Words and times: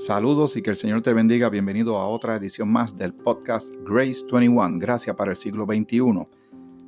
Saludos 0.00 0.56
y 0.56 0.62
que 0.62 0.70
el 0.70 0.76
Señor 0.76 1.02
te 1.02 1.12
bendiga. 1.12 1.50
Bienvenido 1.50 1.98
a 1.98 2.08
otra 2.08 2.36
edición 2.36 2.72
más 2.72 2.96
del 2.96 3.12
podcast 3.12 3.74
Grace 3.86 4.24
21, 4.32 4.78
Gracias 4.78 5.14
para 5.14 5.32
el 5.32 5.36
siglo 5.36 5.66
XXI. 5.66 6.26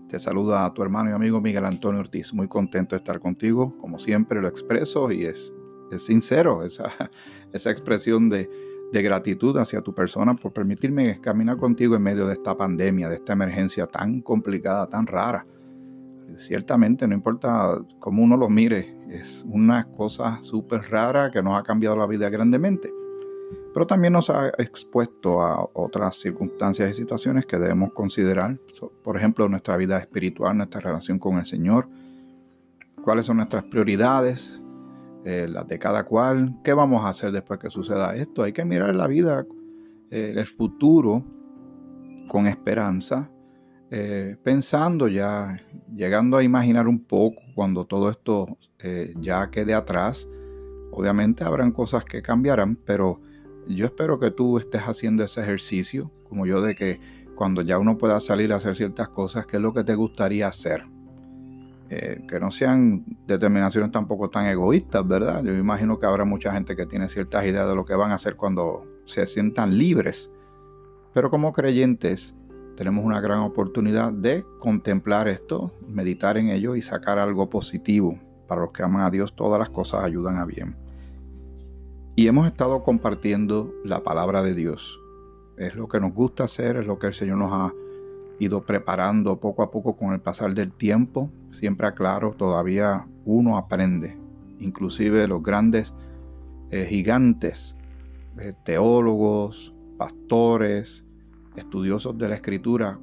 Te 0.08 0.18
saluda 0.18 0.64
a 0.64 0.72
tu 0.72 0.82
hermano 0.82 1.10
y 1.10 1.12
amigo 1.12 1.38
Miguel 1.38 1.66
Antonio 1.66 2.00
Ortiz. 2.00 2.32
Muy 2.32 2.48
contento 2.48 2.96
de 2.96 3.00
estar 3.00 3.20
contigo. 3.20 3.76
Como 3.76 3.98
siempre 3.98 4.40
lo 4.40 4.48
expreso 4.48 5.12
y 5.12 5.26
es, 5.26 5.52
es 5.90 6.06
sincero 6.06 6.64
esa, 6.64 6.90
esa 7.52 7.70
expresión 7.70 8.30
de, 8.30 8.48
de 8.90 9.02
gratitud 9.02 9.58
hacia 9.58 9.82
tu 9.82 9.94
persona 9.94 10.32
por 10.32 10.54
permitirme 10.54 11.20
caminar 11.20 11.58
contigo 11.58 11.94
en 11.94 12.02
medio 12.02 12.26
de 12.26 12.32
esta 12.32 12.56
pandemia, 12.56 13.10
de 13.10 13.16
esta 13.16 13.34
emergencia 13.34 13.86
tan 13.86 14.22
complicada, 14.22 14.88
tan 14.88 15.06
rara. 15.06 15.46
Ciertamente, 16.38 17.06
no 17.06 17.14
importa 17.14 17.78
cómo 17.98 18.22
uno 18.22 18.38
lo 18.38 18.48
mire, 18.48 18.96
es 19.10 19.44
una 19.46 19.86
cosa 19.86 20.38
súper 20.40 20.90
rara 20.90 21.30
que 21.30 21.42
nos 21.42 21.60
ha 21.60 21.62
cambiado 21.62 21.94
la 21.94 22.06
vida 22.06 22.30
grandemente 22.30 22.90
pero 23.72 23.86
también 23.86 24.12
nos 24.12 24.30
ha 24.30 24.48
expuesto 24.58 25.42
a 25.42 25.68
otras 25.72 26.16
circunstancias 26.16 26.90
y 26.90 26.94
situaciones 26.94 27.46
que 27.46 27.58
debemos 27.58 27.92
considerar, 27.92 28.58
por 29.02 29.16
ejemplo, 29.16 29.48
nuestra 29.48 29.76
vida 29.76 29.98
espiritual, 29.98 30.56
nuestra 30.56 30.80
relación 30.80 31.18
con 31.18 31.38
el 31.38 31.46
Señor, 31.46 31.88
cuáles 33.02 33.26
son 33.26 33.38
nuestras 33.38 33.64
prioridades, 33.64 34.62
eh, 35.24 35.46
las 35.48 35.68
de 35.68 35.78
cada 35.78 36.04
cual, 36.04 36.58
qué 36.64 36.72
vamos 36.72 37.04
a 37.04 37.10
hacer 37.10 37.30
después 37.30 37.60
que 37.60 37.70
suceda 37.70 38.16
esto. 38.16 38.42
Hay 38.42 38.52
que 38.52 38.64
mirar 38.64 38.94
la 38.94 39.06
vida, 39.06 39.46
eh, 40.10 40.34
el 40.36 40.46
futuro 40.46 41.24
con 42.28 42.46
esperanza, 42.46 43.30
eh, 43.90 44.36
pensando 44.42 45.06
ya, 45.06 45.56
llegando 45.94 46.36
a 46.36 46.42
imaginar 46.42 46.88
un 46.88 47.04
poco 47.04 47.36
cuando 47.54 47.84
todo 47.84 48.10
esto 48.10 48.58
ya 49.20 49.48
quede 49.50 49.74
atrás. 49.74 50.28
Obviamente 50.90 51.44
habrán 51.44 51.70
cosas 51.70 52.04
que 52.04 52.20
cambiarán, 52.20 52.74
pero 52.74 53.20
yo 53.66 53.86
espero 53.86 54.18
que 54.18 54.30
tú 54.30 54.58
estés 54.58 54.82
haciendo 54.82 55.24
ese 55.24 55.40
ejercicio, 55.40 56.10
como 56.28 56.46
yo, 56.46 56.60
de 56.60 56.74
que 56.74 57.00
cuando 57.34 57.62
ya 57.62 57.78
uno 57.78 57.98
pueda 57.98 58.20
salir 58.20 58.52
a 58.52 58.56
hacer 58.56 58.76
ciertas 58.76 59.08
cosas, 59.08 59.46
¿qué 59.46 59.56
es 59.56 59.62
lo 59.62 59.72
que 59.72 59.84
te 59.84 59.94
gustaría 59.94 60.48
hacer? 60.48 60.84
Eh, 61.88 62.24
que 62.26 62.40
no 62.40 62.50
sean 62.50 63.04
determinaciones 63.26 63.90
tampoco 63.90 64.30
tan 64.30 64.46
egoístas, 64.46 65.06
¿verdad? 65.06 65.42
Yo 65.44 65.52
imagino 65.54 65.98
que 65.98 66.06
habrá 66.06 66.24
mucha 66.24 66.52
gente 66.52 66.74
que 66.74 66.86
tiene 66.86 67.08
ciertas 67.08 67.44
ideas 67.44 67.68
de 67.68 67.74
lo 67.74 67.84
que 67.84 67.94
van 67.94 68.12
a 68.12 68.14
hacer 68.14 68.36
cuando 68.36 68.86
se 69.04 69.26
sientan 69.26 69.76
libres. 69.76 70.30
Pero 71.12 71.30
como 71.30 71.52
creyentes 71.52 72.34
tenemos 72.76 73.04
una 73.04 73.20
gran 73.20 73.40
oportunidad 73.40 74.12
de 74.12 74.44
contemplar 74.58 75.28
esto, 75.28 75.72
meditar 75.86 76.38
en 76.38 76.48
ello 76.48 76.76
y 76.76 76.82
sacar 76.82 77.18
algo 77.18 77.50
positivo. 77.50 78.18
Para 78.48 78.62
los 78.62 78.72
que 78.72 78.82
aman 78.82 79.02
a 79.02 79.10
Dios, 79.10 79.36
todas 79.36 79.58
las 79.58 79.68
cosas 79.68 80.02
ayudan 80.02 80.38
a 80.38 80.46
bien. 80.46 80.81
Y 82.14 82.26
hemos 82.26 82.46
estado 82.46 82.82
compartiendo 82.82 83.74
la 83.84 84.02
palabra 84.02 84.42
de 84.42 84.54
Dios. 84.54 85.00
Es 85.56 85.74
lo 85.74 85.88
que 85.88 85.98
nos 85.98 86.12
gusta 86.12 86.44
hacer, 86.44 86.76
es 86.76 86.86
lo 86.86 86.98
que 86.98 87.06
el 87.06 87.14
Señor 87.14 87.38
nos 87.38 87.52
ha 87.52 87.72
ido 88.38 88.66
preparando 88.66 89.40
poco 89.40 89.62
a 89.62 89.70
poco 89.70 89.96
con 89.96 90.12
el 90.12 90.20
pasar 90.20 90.52
del 90.52 90.72
tiempo. 90.72 91.30
Siempre 91.48 91.86
aclaro, 91.86 92.34
todavía 92.34 93.06
uno 93.24 93.56
aprende. 93.56 94.18
Inclusive 94.58 95.26
los 95.26 95.42
grandes 95.42 95.94
eh, 96.70 96.86
gigantes, 96.86 97.76
eh, 98.38 98.52
teólogos, 98.62 99.74
pastores, 99.96 101.06
estudiosos 101.56 102.18
de 102.18 102.28
la 102.28 102.34
escritura, 102.34 102.98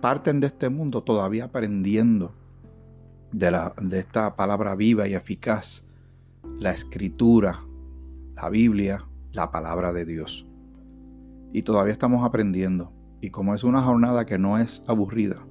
parten 0.00 0.40
de 0.40 0.48
este 0.48 0.68
mundo 0.68 1.02
todavía 1.02 1.44
aprendiendo 1.44 2.34
de, 3.32 3.98
esta 3.98 4.36
palabra 4.36 4.74
viva 4.74 5.08
y 5.08 5.14
eficaz, 5.14 5.84
la 6.58 6.70
escritura, 6.70 7.64
la 8.34 8.48
Biblia, 8.48 9.04
la 9.32 9.50
palabra 9.50 9.92
de 9.92 10.04
Dios. 10.04 10.46
Y 11.52 11.62
todavía 11.62 11.92
estamos 11.92 12.24
aprendiendo. 12.24 12.92
Y 13.20 13.30
como 13.30 13.54
es 13.54 13.64
una 13.64 13.82
jornada 13.82 14.26
que 14.26 14.38
no 14.38 14.58
es 14.58 14.84
aburrida, 14.86 15.46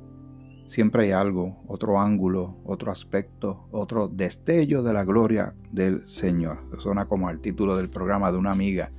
siempre 0.65 1.03
hay 1.03 1.11
algo, 1.11 1.63
otro 1.67 1.99
ángulo, 1.99 2.57
otro 2.65 2.91
aspecto, 2.91 3.67
otro 3.71 4.07
destello 4.07 4.83
de 4.83 4.93
la 4.93 5.03
gloria 5.03 5.55
del 5.71 6.05
Señor. 6.07 6.59
suena 6.79 7.05
como 7.05 7.29
el 7.29 7.39
título 7.39 7.75
del 7.77 7.89
programa 7.89 8.31
de 8.31 8.37
una 8.37 8.51
amiga 8.51 8.91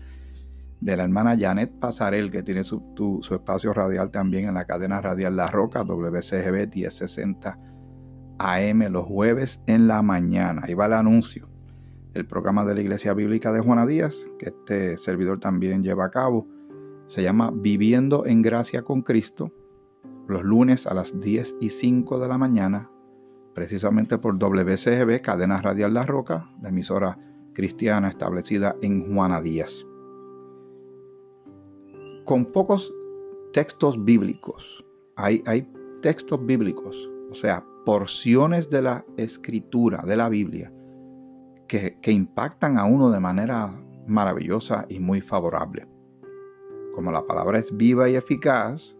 de 0.80 0.96
la 0.96 1.04
hermana 1.04 1.36
Janet 1.38 1.78
Pasarel, 1.78 2.30
que 2.30 2.42
tiene 2.42 2.64
su, 2.64 2.82
su 3.22 3.34
espacio 3.34 3.72
radial 3.72 4.10
también 4.10 4.46
en 4.46 4.54
la 4.54 4.66
cadena 4.66 5.00
radial 5.00 5.36
La 5.36 5.46
Roca, 5.46 5.84
WCGB 5.84 6.74
1060 6.74 7.58
AM, 8.38 8.82
los 8.90 9.06
jueves 9.06 9.62
en 9.66 9.86
la 9.86 10.02
mañana. 10.02 10.62
Ahí 10.64 10.74
va 10.74 10.86
el 10.86 10.94
anuncio 10.94 11.53
el 12.14 12.26
programa 12.26 12.64
de 12.64 12.76
la 12.76 12.80
Iglesia 12.80 13.12
Bíblica 13.12 13.52
de 13.52 13.60
Juana 13.60 13.86
Díaz, 13.86 14.28
que 14.38 14.46
este 14.46 14.96
servidor 14.98 15.40
también 15.40 15.82
lleva 15.82 16.06
a 16.06 16.10
cabo. 16.10 16.46
Se 17.06 17.22
llama 17.22 17.50
Viviendo 17.52 18.24
en 18.24 18.40
Gracia 18.40 18.82
con 18.82 19.02
Cristo, 19.02 19.52
los 20.28 20.44
lunes 20.44 20.86
a 20.86 20.94
las 20.94 21.20
10 21.20 21.56
y 21.60 21.70
5 21.70 22.20
de 22.20 22.28
la 22.28 22.38
mañana, 22.38 22.90
precisamente 23.52 24.16
por 24.18 24.38
WCGB, 24.38 25.20
Cadena 25.20 25.60
Radial 25.60 25.92
La 25.92 26.06
Roca, 26.06 26.48
la 26.62 26.68
emisora 26.68 27.18
cristiana 27.52 28.08
establecida 28.08 28.76
en 28.80 29.12
Juana 29.12 29.42
Díaz. 29.42 29.84
Con 32.24 32.46
pocos 32.46 32.94
textos 33.52 34.02
bíblicos, 34.02 34.84
hay, 35.16 35.42
hay 35.46 35.68
textos 36.00 36.44
bíblicos, 36.46 37.10
o 37.30 37.34
sea, 37.34 37.66
porciones 37.84 38.70
de 38.70 38.82
la 38.82 39.04
escritura, 39.16 40.02
de 40.06 40.16
la 40.16 40.28
Biblia, 40.28 40.72
que, 41.66 41.98
impactan 42.06 42.78
a 42.78 42.84
uno 42.84 43.10
de 43.10 43.20
manera 43.20 43.72
maravillosa 44.06 44.86
y 44.88 45.00
muy 45.00 45.20
favorable. 45.20 45.86
Como 46.94 47.10
la 47.10 47.26
palabra 47.26 47.58
es 47.58 47.76
viva 47.76 48.08
y 48.08 48.16
eficaz, 48.16 48.96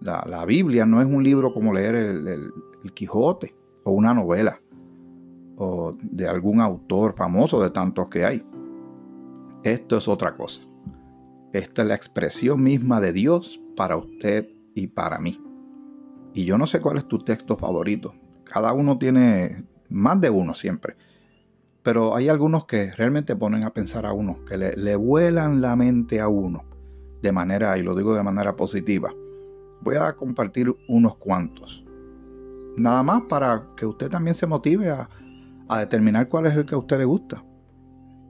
la, 0.00 0.44
Biblia 0.44 0.86
no 0.86 1.00
es 1.00 1.06
un 1.06 1.24
libro 1.24 1.52
como 1.52 1.72
leer 1.72 1.94
el, 1.94 2.28
el, 2.28 2.52
Quijote 2.92 3.56
o 3.84 3.92
una 3.92 4.12
novela 4.12 4.60
o 5.56 5.96
de 6.02 6.28
algún 6.28 6.60
autor 6.60 7.14
famoso 7.16 7.62
de 7.62 7.70
tantos 7.70 8.08
que 8.08 8.24
hay. 8.24 8.46
Esto 9.62 9.96
es 9.96 10.06
otra 10.06 10.36
cosa. 10.36 10.62
Esta 11.54 11.82
es 11.82 11.88
la 11.88 11.94
expresión 11.94 12.62
misma 12.62 13.00
de 13.00 13.12
Dios 13.14 13.60
para 13.74 13.96
usted 13.96 14.50
y 14.74 14.88
para 14.88 15.18
mí. 15.18 15.40
Y 16.34 16.44
yo 16.44 16.58
no 16.58 16.66
sé 16.66 16.80
cuál 16.80 16.98
es 16.98 17.06
tu 17.06 17.18
texto 17.18 17.56
favorito. 17.56 18.14
Cada 18.44 18.72
uno 18.72 18.98
tiene 18.98 19.64
más 19.88 20.20
de 20.20 20.30
uno 20.30 20.54
siempre. 20.54 20.96
Pero 21.84 22.16
hay 22.16 22.30
algunos 22.30 22.64
que 22.64 22.92
realmente 22.92 23.36
ponen 23.36 23.62
a 23.62 23.74
pensar 23.74 24.06
a 24.06 24.14
uno, 24.14 24.38
que 24.46 24.56
le, 24.56 24.96
vuelan 24.96 25.60
la 25.60 25.76
mente 25.76 26.18
a 26.18 26.28
uno 26.28 26.64
de 27.20 27.30
manera, 27.30 27.76
y 27.76 27.82
lo 27.82 27.94
digo 27.94 28.14
de 28.14 28.22
manera 28.22 28.56
positiva. 28.56 29.12
Voy 29.82 29.96
a 29.96 30.14
compartir 30.14 30.74
unos 30.88 31.16
cuantos. 31.16 31.84
Nada 32.78 33.02
más 33.02 33.24
para 33.28 33.66
que 33.76 33.84
usted 33.84 34.08
también 34.08 34.34
se 34.34 34.46
motive 34.46 34.90
a, 34.90 35.08
determinar 35.78 36.28
cuál 36.28 36.46
es 36.46 36.54
el 36.54 36.64
que 36.64 36.74
a 36.74 36.78
usted 36.78 36.98
le 36.98 37.04
gusta. 37.04 37.44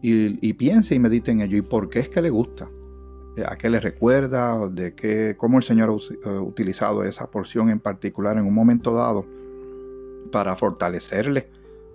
Y, 0.03 0.53
piense 0.55 0.97
y 0.97 0.99
medite 0.99 1.31
en 1.31 1.41
ello. 1.41 1.57
¿Y 1.57 1.63
por 1.63 1.89
qué 1.89 2.01
es 2.01 2.09
que 2.09 2.21
le 2.21 2.31
gusta? 2.31 2.69
¿A 3.47 3.57
qué 3.57 3.71
le 3.71 3.81
recuerda? 3.81 4.69
¿De 4.69 4.95
qué, 4.95 5.37
cómo 5.39 5.59
el 5.59 5.63
Señor 5.63 5.91
ha 5.91 6.29
eh, 6.31 6.39
utilizado 6.39 7.05
esa 7.05 7.31
porción 7.31 7.71
en 7.71 7.81
particular 7.81 8.37
en 8.37 8.47
un 8.47 8.55
momento 8.55 8.95
dado 8.95 9.25
para 10.33 10.57
fortalecerle 10.57 11.51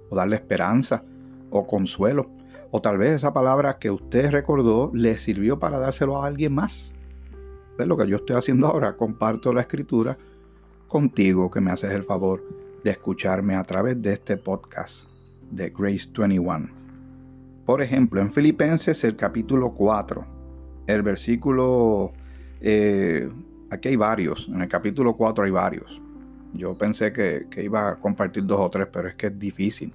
o 0.10 0.16
darle 0.16 0.38
esperanza? 0.38 1.04
O 1.50 1.68
consuelo. 1.68 2.30
O 2.72 2.82
tal 2.82 2.98
vez 2.98 3.12
esa 3.12 3.34
palabra 3.34 3.80
que 3.80 3.90
usted 3.90 4.30
recordó 4.30 4.92
le 4.94 5.18
sirvió 5.18 5.60
para 5.60 5.80
dárselo 5.80 6.22
a 6.22 6.28
alguien 6.28 6.54
más. 6.54 6.94
Es 7.78 7.88
lo 7.88 7.98
que 7.98 8.08
yo 8.08 8.18
estoy 8.18 8.36
haciendo 8.36 8.68
ahora. 8.68 8.96
Comparto 8.96 9.54
la 9.54 9.62
escritura 9.62 10.18
contigo 10.88 11.50
que 11.50 11.62
me 11.62 11.72
haces 11.72 11.92
el 11.92 12.04
favor 12.04 12.44
de 12.84 12.92
escucharme 12.92 13.56
a 13.56 13.64
través 13.64 14.02
de 14.02 14.14
este 14.14 14.38
podcast 14.38 15.06
de 15.50 15.70
Grace 15.70 16.10
21. 16.16 16.70
Por 17.66 17.82
ejemplo, 17.82 18.22
en 18.22 18.34
Filipenses 18.34 19.04
el 19.04 19.16
capítulo 19.16 19.72
4, 19.72 20.26
el 20.88 21.02
versículo... 21.04 22.12
Eh, 22.62 23.30
aquí 23.70 23.90
hay 23.90 23.96
varios, 23.96 24.50
en 24.50 24.62
el 24.62 24.68
capítulo 24.68 25.16
4 25.16 25.46
hay 25.46 25.52
varios. 25.52 26.02
Yo 26.54 26.78
pensé 26.78 27.14
que, 27.14 27.46
que 27.50 27.64
iba 27.64 27.90
a 27.90 27.96
compartir 27.96 28.46
dos 28.46 28.60
o 28.60 28.70
tres, 28.70 28.88
pero 28.92 29.08
es 29.08 29.16
que 29.16 29.28
es 29.28 29.38
difícil. 29.40 29.94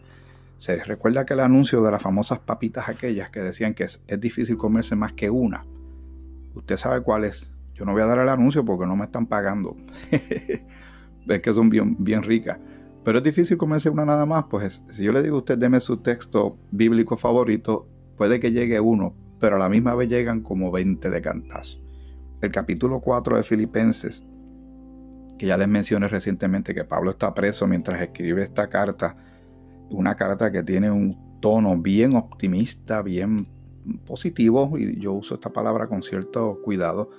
Se 0.57 0.83
recuerda 0.85 1.25
que 1.27 1.35
el 1.35 1.41
anuncio 1.41 1.83
de 1.83 1.91
las 1.91 2.03
famosas 2.03 2.39
papitas 2.39 2.89
aquellas 2.89 3.31
que 3.31 3.41
decían 3.41 3.75
que 3.75 3.85
es, 3.85 4.05
difícil 4.19 4.57
comerse 4.57 4.97
más 4.97 5.13
que 5.13 5.31
una. 5.31 5.65
Usted 6.55 6.77
sabe 6.77 7.03
cuál 7.03 7.25
es. 7.25 7.51
Yo 7.75 7.85
no 7.85 7.93
voy 7.93 8.03
a 8.03 8.07
dar 8.07 8.19
el 8.19 8.29
anuncio 8.29 8.65
porque 8.65 8.87
no 8.87 8.95
me 8.95 9.05
están 9.05 9.27
pagando. 9.27 9.77
es 11.29 11.41
que 11.41 11.53
son 11.53 11.69
bien, 11.71 11.97
bien 11.99 12.23
ricas. 12.23 12.59
Pero 13.05 13.19
es 13.19 13.25
difícil 13.25 13.57
comerse 13.57 13.91
una 13.91 14.05
nada 14.05 14.25
más. 14.27 14.45
Pues 14.49 14.83
si 14.89 15.03
yo 15.05 15.13
le 15.13 15.23
digo 15.23 15.37
a 15.37 15.39
usted, 15.41 15.59
deme 15.59 15.81
su 15.81 15.99
texto 15.99 16.57
bíblico 16.71 17.17
favorito, 17.17 17.89
puede 18.17 18.39
que 18.39 18.53
llegue 18.53 18.79
uno, 18.79 19.13
pero 19.41 19.57
a 19.57 19.59
la 19.59 19.69
misma 19.69 19.95
vez 19.95 20.09
llegan 20.09 20.41
como 20.41 20.71
20 20.71 21.11
de 21.11 21.21
cantazo. 21.21 21.79
El 22.41 22.53
capítulo 22.53 23.01
4 23.01 23.37
de 23.37 23.43
Filipenses, 23.43 24.25
que 25.37 25.47
ya 25.47 25.59
les 25.59 25.69
mencioné 25.69 26.09
recientemente 26.09 26.75
que 26.75 26.85
Pablo 26.85 27.11
está 27.11 27.35
preso 27.35 27.67
mientras 27.67 28.01
escribe 28.01 28.45
esta 28.45 28.69
carta 28.69 29.17
una 29.91 30.15
carta 30.17 30.51
que 30.51 30.63
tiene 30.63 30.91
un 30.91 31.41
tono 31.41 31.77
bien 31.79 32.17
optimista, 32.17 33.03
bien 33.03 33.49
positivo, 34.07 34.79
y 34.79 34.99
yo 34.99 35.13
uso 35.13 35.35
esta 35.35 35.53
palabra 35.53 35.87
con 35.89 36.03
cierto 36.03 36.61
cuidado, 36.63 37.11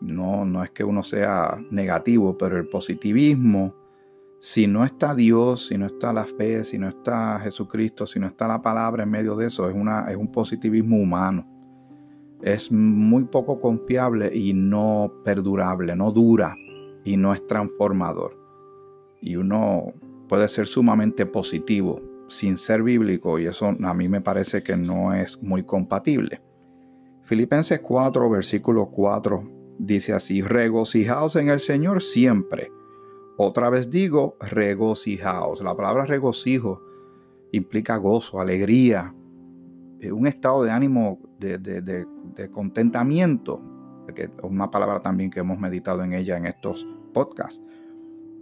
no, 0.00 0.44
no 0.44 0.64
es 0.64 0.70
que 0.70 0.82
uno 0.82 1.02
sea 1.02 1.58
negativo, 1.70 2.38
pero 2.38 2.56
el 2.56 2.68
positivismo, 2.68 3.74
si 4.40 4.66
no 4.66 4.84
está 4.84 5.14
Dios, 5.14 5.66
si 5.66 5.76
no 5.76 5.86
está 5.86 6.12
la 6.14 6.24
fe, 6.24 6.64
si 6.64 6.78
no 6.78 6.88
está 6.88 7.38
Jesucristo, 7.40 8.06
si 8.06 8.18
no 8.18 8.26
está 8.26 8.48
la 8.48 8.62
palabra 8.62 9.02
en 9.02 9.10
medio 9.10 9.36
de 9.36 9.48
eso, 9.48 9.68
es, 9.68 9.74
una, 9.74 10.10
es 10.10 10.16
un 10.16 10.32
positivismo 10.32 10.96
humano. 10.96 11.44
Es 12.40 12.72
muy 12.72 13.24
poco 13.24 13.60
confiable 13.60 14.34
y 14.34 14.54
no 14.54 15.12
perdurable, 15.22 15.94
no 15.94 16.10
dura 16.10 16.56
y 17.04 17.18
no 17.18 17.34
es 17.34 17.46
transformador. 17.46 18.38
Y 19.20 19.36
uno 19.36 19.92
puede 20.30 20.48
ser 20.48 20.68
sumamente 20.68 21.26
positivo 21.26 22.00
sin 22.28 22.56
ser 22.56 22.84
bíblico 22.84 23.40
y 23.40 23.46
eso 23.46 23.66
a 23.66 23.94
mí 23.94 24.08
me 24.08 24.20
parece 24.20 24.62
que 24.62 24.76
no 24.76 25.12
es 25.12 25.42
muy 25.42 25.64
compatible. 25.64 26.40
Filipenses 27.24 27.80
4, 27.80 28.30
versículo 28.30 28.92
4 28.92 29.74
dice 29.80 30.12
así, 30.12 30.40
regocijaos 30.40 31.34
en 31.34 31.48
el 31.48 31.58
Señor 31.58 32.00
siempre. 32.00 32.70
Otra 33.38 33.70
vez 33.70 33.90
digo, 33.90 34.36
regocijaos. 34.38 35.62
La 35.62 35.76
palabra 35.76 36.06
regocijo 36.06 36.80
implica 37.50 37.96
gozo, 37.96 38.40
alegría, 38.40 39.12
eh, 39.98 40.12
un 40.12 40.28
estado 40.28 40.62
de 40.62 40.70
ánimo 40.70 41.18
de, 41.40 41.58
de 41.58 42.50
contentamiento, 42.50 43.60
que 44.14 44.22
es 44.22 44.30
una 44.44 44.70
palabra 44.70 45.02
también 45.02 45.28
que 45.28 45.40
hemos 45.40 45.58
meditado 45.58 46.04
en 46.04 46.12
ella 46.12 46.36
en 46.36 46.46
estos 46.46 46.86
podcasts. 47.12 47.60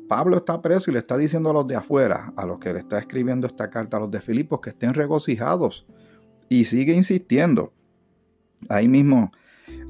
Pablo 0.09 0.39
está 0.39 0.61
preso 0.63 0.91
y 0.91 0.95
le 0.95 1.01
está 1.01 1.17
diciendo 1.17 1.51
a 1.51 1.53
los 1.53 1.67
de 1.67 1.77
afuera, 1.77 2.33
a 2.35 2.47
los 2.47 2.59
que 2.59 2.73
le 2.73 2.81
está 2.81 2.99
escribiendo 2.99 3.47
esta 3.47 3.69
carta 3.69 3.99
a 3.99 4.01
los 4.01 4.11
de 4.11 4.21
Filipos, 4.21 4.61
que 4.61 4.71
estén 4.71 4.95
regocijados. 4.95 5.87
Y 6.49 6.65
sigue 6.65 6.95
insistiendo. 6.95 7.73
Ahí 8.69 8.89
mismo, 8.89 9.31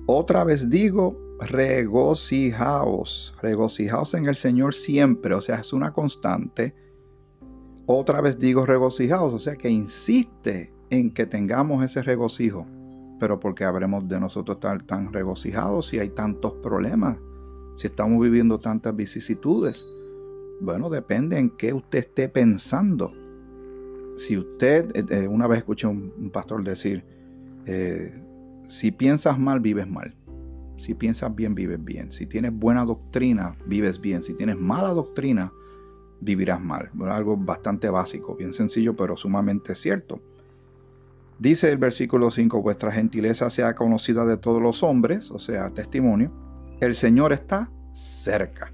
otra 0.06 0.44
vez 0.44 0.68
digo, 0.68 1.16
regocijaos, 1.40 3.34
regocijaos 3.40 4.14
en 4.14 4.26
el 4.26 4.36
Señor 4.36 4.74
siempre, 4.74 5.34
o 5.34 5.40
sea, 5.40 5.56
es 5.56 5.72
una 5.72 5.92
constante. 5.92 6.74
Otra 7.86 8.20
vez 8.20 8.38
digo 8.38 8.66
regocijaos, 8.66 9.32
o 9.32 9.38
sea, 9.38 9.56
que 9.56 9.70
insiste 9.70 10.72
en 10.90 11.14
que 11.14 11.26
tengamos 11.26 11.84
ese 11.84 12.02
regocijo. 12.02 12.66
Pero 13.20 13.40
porque 13.40 13.64
habremos 13.64 14.06
de 14.08 14.20
nosotros 14.20 14.56
estar 14.56 14.82
tan 14.82 15.12
regocijados 15.12 15.86
si 15.86 15.98
hay 15.98 16.10
tantos 16.10 16.54
problemas, 16.62 17.16
si 17.76 17.86
estamos 17.86 18.20
viviendo 18.20 18.58
tantas 18.60 18.94
vicisitudes. 18.94 19.86
Bueno, 20.60 20.90
depende 20.90 21.38
en 21.38 21.50
qué 21.50 21.72
usted 21.72 22.00
esté 22.00 22.28
pensando. 22.28 23.12
Si 24.16 24.36
usted, 24.36 24.90
eh, 24.94 25.04
eh, 25.10 25.28
una 25.28 25.46
vez 25.46 25.58
escuché 25.58 25.86
a 25.86 25.90
un, 25.90 26.30
pastor 26.32 26.64
decir, 26.64 27.04
eh, 27.66 28.12
si 28.68 28.90
piensas 28.90 29.38
mal, 29.38 29.60
vives 29.60 29.88
mal. 29.88 30.14
Si 30.76 30.94
piensas 30.94 31.34
bien, 31.34 31.54
vives 31.54 31.82
bien. 31.82 32.10
Si 32.10 32.26
tienes 32.26 32.52
buena 32.52 32.84
doctrina, 32.84 33.56
vives 33.66 34.00
bien. 34.00 34.22
Si 34.22 34.34
tienes 34.34 34.56
mala 34.56 34.90
doctrina, 34.90 35.52
vivirás 36.20 36.60
mal. 36.60 36.90
algo 37.08 37.36
bastante 37.36 37.88
básico, 37.90 38.34
bien 38.34 38.52
sencillo, 38.52 38.96
pero 38.96 39.16
sumamente 39.16 39.74
cierto. 39.74 40.20
Dice 41.38 41.70
el 41.70 41.78
versículo 41.78 42.32
5, 42.32 42.62
vuestra 42.62 42.90
gentileza 42.90 43.48
sea 43.50 43.74
conocida 43.76 44.26
de 44.26 44.36
todos 44.36 44.60
los 44.60 44.82
hombres, 44.82 45.30
o 45.30 45.38
sea, 45.38 45.70
testimonio. 45.70 46.32
El 46.80 46.94
Señor 46.94 47.32
está 47.32 47.70
cerca. 47.92 48.72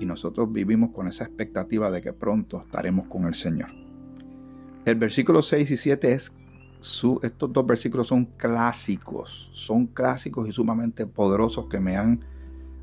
Y 0.00 0.06
nosotros 0.06 0.52
vivimos 0.52 0.90
con 0.90 1.08
esa 1.08 1.24
expectativa 1.24 1.90
de 1.90 2.02
que 2.02 2.12
pronto 2.12 2.60
estaremos 2.60 3.06
con 3.06 3.26
el 3.26 3.34
Señor. 3.34 3.70
El 4.84 4.96
versículo 4.96 5.40
6 5.40 5.70
y 5.70 5.76
7 5.76 6.12
es 6.12 6.32
estos 7.22 7.50
dos 7.50 7.66
versículos 7.66 8.08
son 8.08 8.26
clásicos, 8.26 9.48
son 9.54 9.86
clásicos 9.86 10.48
y 10.48 10.52
sumamente 10.52 11.06
poderosos 11.06 11.66
que 11.66 11.80
me 11.80 11.96
han 11.96 12.20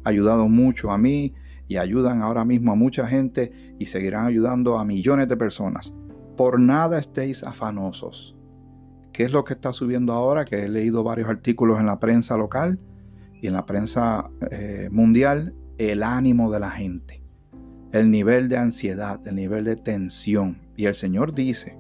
ayudado 0.04 0.48
mucho 0.48 0.92
a 0.92 0.98
mí 0.98 1.36
y 1.68 1.78
ayudan 1.78 2.24
ahora 2.24 2.44
mismo 2.44 2.72
a 2.72 2.76
mucha 2.76 3.06
gente 3.06 3.76
y 3.78 3.86
seguirán 3.86 4.26
ayudando 4.26 4.80
a 4.80 4.86
millones 4.86 5.28
de 5.28 5.38
personas. 5.38 5.94
Por 6.36 6.60
nada 6.60 6.98
estéis 6.98 7.44
afanosos. 7.44 8.36
¿Qué 9.14 9.24
es 9.24 9.32
lo 9.32 9.44
que 9.44 9.54
está 9.54 9.72
subiendo 9.72 10.14
ahora? 10.14 10.46
Que 10.46 10.64
he 10.64 10.70
leído 10.70 11.04
varios 11.04 11.30
artículos 11.30 11.80
en 11.80 11.86
la 11.86 12.00
prensa 12.00 12.38
local 12.38 12.80
y 13.40 13.48
en 13.48 13.54
la 13.54 13.66
prensa 13.66 14.32
eh, 14.50 14.90
mundial. 14.92 15.54
El 15.90 16.04
ánimo 16.04 16.52
de 16.52 16.60
la 16.60 16.70
gente, 16.70 17.24
el 17.92 18.12
nivel 18.12 18.50
de 18.50 18.58
ansiedad, 18.58 19.20
el 19.28 19.36
nivel 19.36 19.64
de 19.64 19.76
tensión. 19.76 20.62
Y 20.78 20.86
el 20.86 20.94
Señor 20.94 21.34
dice, 21.34 21.76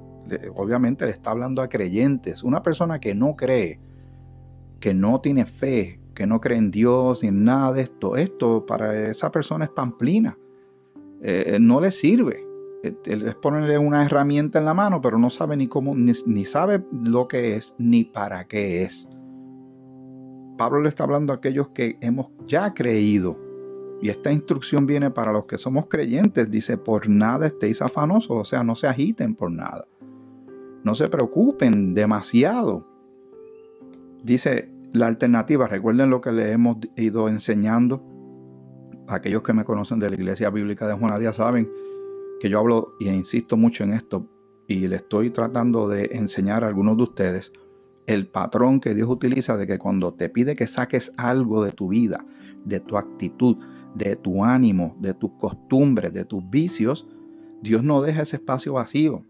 obviamente 0.55 1.05
le 1.05 1.11
está 1.11 1.29
hablando 1.29 1.61
a 1.61 1.69
creyentes. 1.69 2.43
Una 2.43 2.63
persona 2.63 2.99
que 2.99 3.13
no 3.13 3.35
cree, 3.35 3.79
que 4.79 4.95
no 4.95 5.21
tiene 5.21 5.45
fe, 5.45 5.99
que 6.15 6.25
no 6.25 6.41
cree 6.41 6.57
en 6.57 6.71
Dios 6.71 7.21
ni 7.21 7.29
en 7.29 7.43
nada 7.43 7.73
de 7.73 7.81
esto, 7.83 8.17
esto 8.17 8.65
para 8.65 9.07
esa 9.07 9.31
persona 9.31 9.65
es 9.65 9.71
pamplina. 9.71 10.35
Eh, 11.21 11.59
no 11.61 11.79
le 11.79 11.91
sirve. 11.91 12.43
Eh, 12.83 12.95
es 13.05 13.35
ponerle 13.35 13.77
una 13.77 14.03
herramienta 14.03 14.57
en 14.57 14.65
la 14.65 14.73
mano, 14.73 14.99
pero 14.99 15.19
no 15.19 15.29
sabe 15.29 15.55
ni 15.57 15.67
cómo, 15.67 15.93
ni, 15.93 16.13
ni 16.25 16.45
sabe 16.45 16.83
lo 17.05 17.27
que 17.27 17.55
es, 17.55 17.75
ni 17.77 18.03
para 18.03 18.47
qué 18.47 18.81
es. 18.81 19.07
Pablo 20.57 20.81
le 20.81 20.89
está 20.89 21.03
hablando 21.03 21.33
a 21.33 21.35
aquellos 21.35 21.69
que 21.69 21.99
hemos 22.01 22.35
ya 22.47 22.73
creído. 22.73 23.50
Y 24.01 24.09
esta 24.09 24.31
instrucción 24.31 24.85
viene 24.85 25.11
para 25.11 25.31
los 25.31 25.45
que 25.45 25.57
somos 25.57 25.87
creyentes. 25.87 26.49
Dice, 26.49 26.77
por 26.77 27.07
nada 27.07 27.47
estéis 27.47 27.81
afanosos, 27.81 28.31
o 28.31 28.45
sea, 28.45 28.63
no 28.63 28.75
se 28.75 28.87
agiten 28.87 29.35
por 29.35 29.51
nada. 29.51 29.87
No 30.83 30.95
se 30.95 31.07
preocupen 31.07 31.93
demasiado. 31.93 32.87
Dice 34.23 34.71
la 34.93 35.07
alternativa, 35.07 35.67
recuerden 35.67 36.09
lo 36.09 36.19
que 36.19 36.31
le 36.31 36.51
hemos 36.51 36.77
ido 36.95 37.29
enseñando. 37.29 38.03
Aquellos 39.07 39.43
que 39.43 39.53
me 39.53 39.65
conocen 39.65 39.99
de 39.99 40.09
la 40.09 40.15
Iglesia 40.15 40.49
Bíblica 40.49 40.87
de 40.87 40.93
Juanadía 40.93 41.33
saben 41.33 41.69
que 42.39 42.49
yo 42.49 42.59
hablo 42.59 42.95
y 42.99 43.07
insisto 43.09 43.55
mucho 43.55 43.83
en 43.83 43.93
esto 43.93 44.27
y 44.67 44.87
le 44.87 44.95
estoy 44.95 45.29
tratando 45.29 45.87
de 45.87 46.09
enseñar 46.13 46.63
a 46.63 46.67
algunos 46.67 46.97
de 46.97 47.03
ustedes 47.03 47.53
el 48.07 48.27
patrón 48.27 48.79
que 48.79 48.95
Dios 48.95 49.09
utiliza 49.09 49.57
de 49.57 49.67
que 49.67 49.77
cuando 49.77 50.13
te 50.13 50.29
pide 50.29 50.55
que 50.55 50.67
saques 50.67 51.11
algo 51.17 51.63
de 51.63 51.71
tu 51.71 51.89
vida, 51.89 52.25
de 52.65 52.79
tu 52.79 52.97
actitud, 52.97 53.57
de 53.95 54.15
tu 54.15 54.43
ánimo, 54.43 54.95
de 54.99 55.13
tus 55.13 55.31
costumbres, 55.33 56.13
de 56.13 56.25
tus 56.25 56.47
vicios, 56.49 57.07
Dios 57.61 57.83
no 57.83 58.01
deja 58.01 58.23
ese 58.23 58.37
espacio 58.37 58.73
vacío. 58.73 59.23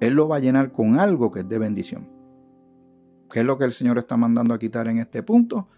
Él 0.00 0.14
lo 0.14 0.28
va 0.28 0.36
a 0.36 0.40
llenar 0.40 0.72
con 0.72 0.98
algo 0.98 1.30
que 1.30 1.40
es 1.40 1.48
de 1.48 1.58
bendición. 1.58 2.08
¿Qué 3.30 3.40
es 3.40 3.44
lo 3.44 3.58
que 3.58 3.64
el 3.64 3.72
Señor 3.72 3.98
está 3.98 4.16
mandando 4.16 4.54
a 4.54 4.58
quitar 4.58 4.88
en 4.88 4.98
este 4.98 5.22
punto? 5.22 5.68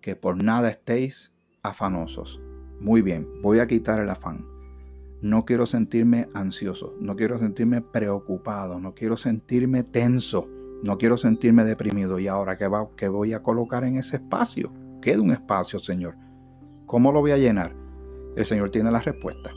Que 0.00 0.16
por 0.16 0.42
nada 0.42 0.68
estéis 0.68 1.32
afanosos. 1.62 2.40
Muy 2.80 3.02
bien, 3.02 3.28
voy 3.42 3.60
a 3.60 3.66
quitar 3.66 4.00
el 4.00 4.10
afán. 4.10 4.46
No 5.20 5.44
quiero 5.44 5.66
sentirme 5.66 6.28
ansioso, 6.34 6.94
no 7.00 7.16
quiero 7.16 7.38
sentirme 7.38 7.82
preocupado, 7.82 8.78
no 8.80 8.94
quiero 8.94 9.16
sentirme 9.16 9.82
tenso, 9.82 10.48
no 10.82 10.96
quiero 10.96 11.16
sentirme 11.16 11.64
deprimido. 11.64 12.18
¿Y 12.18 12.28
ahora 12.28 12.56
qué, 12.56 12.68
va, 12.68 12.88
qué 12.96 13.08
voy 13.08 13.32
a 13.32 13.42
colocar 13.42 13.84
en 13.84 13.96
ese 13.96 14.16
espacio? 14.16 14.72
Queda 15.00 15.20
un 15.20 15.32
espacio, 15.32 15.80
Señor. 15.80 16.16
¿Cómo 16.88 17.12
lo 17.12 17.20
voy 17.20 17.32
a 17.32 17.36
llenar? 17.36 17.76
El 18.34 18.46
Señor 18.46 18.70
tiene 18.70 18.90
la 18.90 19.00
respuesta. 19.00 19.50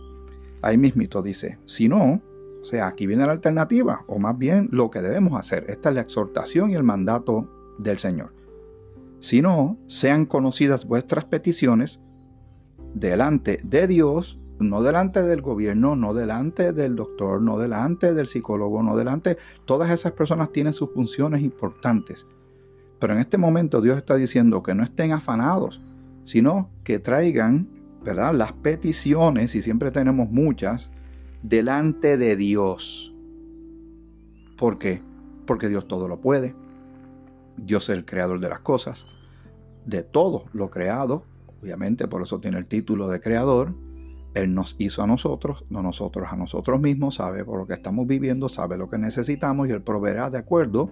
Ahí 0.61 0.77
mismito 0.77 1.21
dice, 1.21 1.59
si 1.65 1.87
no, 1.87 2.21
o 2.61 2.65
sea, 2.65 2.87
aquí 2.87 3.07
viene 3.07 3.25
la 3.25 3.31
alternativa, 3.31 4.03
o 4.07 4.19
más 4.19 4.37
bien 4.37 4.67
lo 4.73 4.91
que 4.91 5.01
debemos 5.01 5.39
hacer. 5.39 5.65
Esta 5.69 5.89
es 5.89 5.95
la 5.95 6.01
exhortación 6.01 6.71
y 6.71 6.75
el 6.75 6.83
mandato 6.83 7.49
del 7.79 7.97
Señor. 7.97 8.33
Si 9.21 9.41
no, 9.41 9.77
sean 9.87 10.25
conocidas 10.25 10.85
vuestras 10.85 11.23
peticiones 11.23 12.01
delante 12.93 13.61
de 13.63 13.87
Dios, 13.87 14.37
no 14.59 14.83
delante 14.83 15.23
del 15.23 15.41
gobierno, 15.41 15.95
no 15.95 16.13
delante 16.13 16.73
del 16.73 16.97
doctor, 16.97 17.41
no 17.41 17.57
delante 17.57 18.13
del 18.13 18.27
psicólogo, 18.27 18.83
no 18.83 18.97
delante. 18.97 19.37
Todas 19.63 19.89
esas 19.89 20.11
personas 20.11 20.51
tienen 20.51 20.73
sus 20.73 20.91
funciones 20.91 21.43
importantes. 21.43 22.27
Pero 22.99 23.13
en 23.13 23.19
este 23.19 23.37
momento 23.37 23.79
Dios 23.79 23.97
está 23.97 24.15
diciendo 24.15 24.61
que 24.61 24.75
no 24.75 24.83
estén 24.83 25.13
afanados, 25.13 25.81
sino 26.23 26.69
que 26.83 26.99
traigan, 26.99 27.69
¿verdad? 28.03 28.33
Las 28.33 28.53
peticiones, 28.53 29.55
y 29.55 29.61
siempre 29.61 29.91
tenemos 29.91 30.29
muchas, 30.29 30.91
delante 31.43 32.17
de 32.17 32.35
Dios. 32.35 33.15
¿Por 34.57 34.77
qué? 34.77 35.01
Porque 35.45 35.69
Dios 35.69 35.87
todo 35.87 36.07
lo 36.07 36.21
puede. 36.21 36.55
Dios 37.57 37.89
es 37.89 37.97
el 37.97 38.05
creador 38.05 38.39
de 38.39 38.49
las 38.49 38.61
cosas, 38.61 39.05
de 39.85 40.03
todo 40.03 40.45
lo 40.53 40.69
creado. 40.69 41.25
Obviamente 41.61 42.07
por 42.07 42.21
eso 42.21 42.39
tiene 42.39 42.57
el 42.57 42.67
título 42.67 43.07
de 43.07 43.19
creador. 43.19 43.73
Él 44.33 44.53
nos 44.53 44.75
hizo 44.79 45.03
a 45.03 45.07
nosotros, 45.07 45.65
no 45.69 45.81
nosotros 45.81 46.27
a 46.31 46.37
nosotros 46.37 46.79
mismos, 46.79 47.15
sabe 47.15 47.43
por 47.43 47.59
lo 47.59 47.67
que 47.67 47.73
estamos 47.73 48.07
viviendo, 48.07 48.47
sabe 48.47 48.77
lo 48.77 48.89
que 48.89 48.97
necesitamos 48.97 49.67
y 49.67 49.71
Él 49.71 49.81
proveerá 49.81 50.29
de 50.29 50.37
acuerdo 50.37 50.89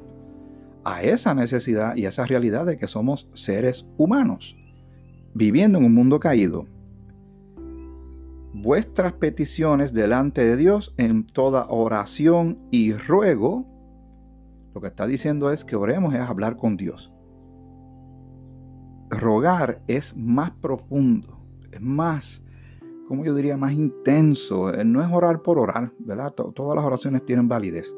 a 0.84 1.04
esa 1.04 1.34
necesidad 1.34 1.96
y 1.96 2.06
a 2.06 2.10
esa 2.10 2.26
realidad 2.26 2.66
de 2.66 2.78
que 2.78 2.88
somos 2.88 3.30
seres 3.34 3.86
humanos, 3.98 4.58
viviendo 5.34 5.78
en 5.78 5.86
un 5.86 5.94
mundo 5.94 6.20
caído, 6.20 6.66
vuestras 8.54 9.14
peticiones 9.14 9.94
delante 9.94 10.44
de 10.44 10.56
Dios 10.58 10.94
en 10.98 11.26
toda 11.26 11.68
oración 11.70 12.60
y 12.72 12.94
ruego 12.94 13.68
Lo 14.74 14.82
que 14.82 14.88
está 14.88 15.08
diciendo 15.08 15.52
es 15.52 15.66
que 15.66 15.76
oremos 15.76 16.14
es 16.14 16.22
hablar 16.22 16.56
con 16.56 16.78
Dios. 16.78 17.12
Rogar 19.10 19.82
es 19.88 20.16
más 20.16 20.52
profundo, 20.52 21.44
es 21.72 21.82
más, 21.82 22.44
como 23.08 23.26
yo 23.26 23.34
diría, 23.34 23.58
más 23.58 23.74
intenso. 23.74 24.72
Eh, 24.72 24.86
no 24.86 25.02
es 25.02 25.12
orar 25.12 25.42
por 25.42 25.58
orar, 25.58 25.92
¿verdad? 25.98 26.32
Todas 26.34 26.76
las 26.76 26.86
oraciones 26.86 27.26
tienen 27.26 27.48
validez. 27.48 27.94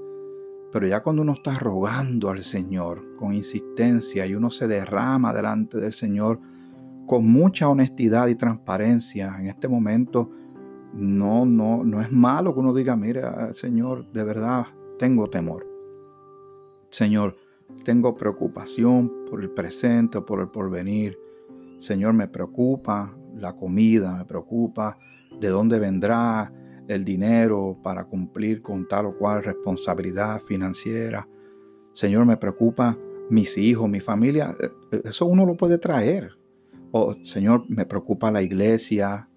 Pero 0.72 0.88
ya 0.88 1.04
cuando 1.04 1.22
uno 1.22 1.34
está 1.34 1.60
rogando 1.60 2.30
al 2.30 2.42
Señor 2.42 3.18
con 3.18 3.34
insistencia 3.34 4.26
y 4.26 4.34
uno 4.34 4.50
se 4.50 4.70
derrama 4.70 5.34
delante 5.34 5.78
del 5.78 5.92
Señor 5.92 6.40
con 7.12 7.30
mucha 7.30 7.68
honestidad 7.68 8.30
y 8.30 8.36
transparencia, 8.36 9.36
en 9.38 9.48
este 9.48 9.68
momento 9.68 10.32
no, 10.94 11.46
no, 11.46 11.84
no 11.84 12.00
es 12.00 12.10
malo 12.10 12.54
que 12.54 12.62
uno 12.62 12.74
diga, 12.74 12.96
mira, 12.96 13.54
Señor, 13.54 14.10
de 14.14 14.24
verdad 14.24 14.68
tengo 14.98 15.30
temor. 15.30 15.68
Señor, 16.90 17.36
tengo 17.84 18.16
preocupación 18.16 19.10
por 19.30 19.42
el 19.42 19.50
presente 19.50 20.22
por 20.22 20.40
el 20.40 20.52
porvenir. 20.52 21.20
Señor, 21.80 22.14
me 22.14 22.30
preocupa 22.30 23.14
la 23.34 23.58
comida, 23.58 24.16
me 24.16 24.24
preocupa 24.24 24.98
de 25.38 25.50
dónde 25.50 25.80
vendrá, 25.80 26.54
el 26.88 27.04
dinero 27.04 27.78
para 27.84 28.06
cumplir 28.06 28.62
con 28.62 28.88
tal 28.88 29.08
o 29.08 29.18
cual 29.18 29.44
responsabilidad 29.44 30.42
financiera. 30.44 31.28
Señor, 31.92 32.26
me 32.26 32.38
preocupa 32.38 32.98
mis 33.30 33.58
hijos, 33.58 33.90
mi 33.90 34.00
familia. 34.00 34.56
Eh, 34.62 34.70
eh, 34.94 35.02
eso 35.04 35.26
uno 35.26 35.46
lo 35.46 35.58
puede 35.58 35.78
traer. 35.78 36.40
O, 36.92 37.16
Señor, 37.24 37.66
me 37.70 37.86
preocupa 37.86 38.32
la 38.32 38.42
iglesia, 38.42 39.30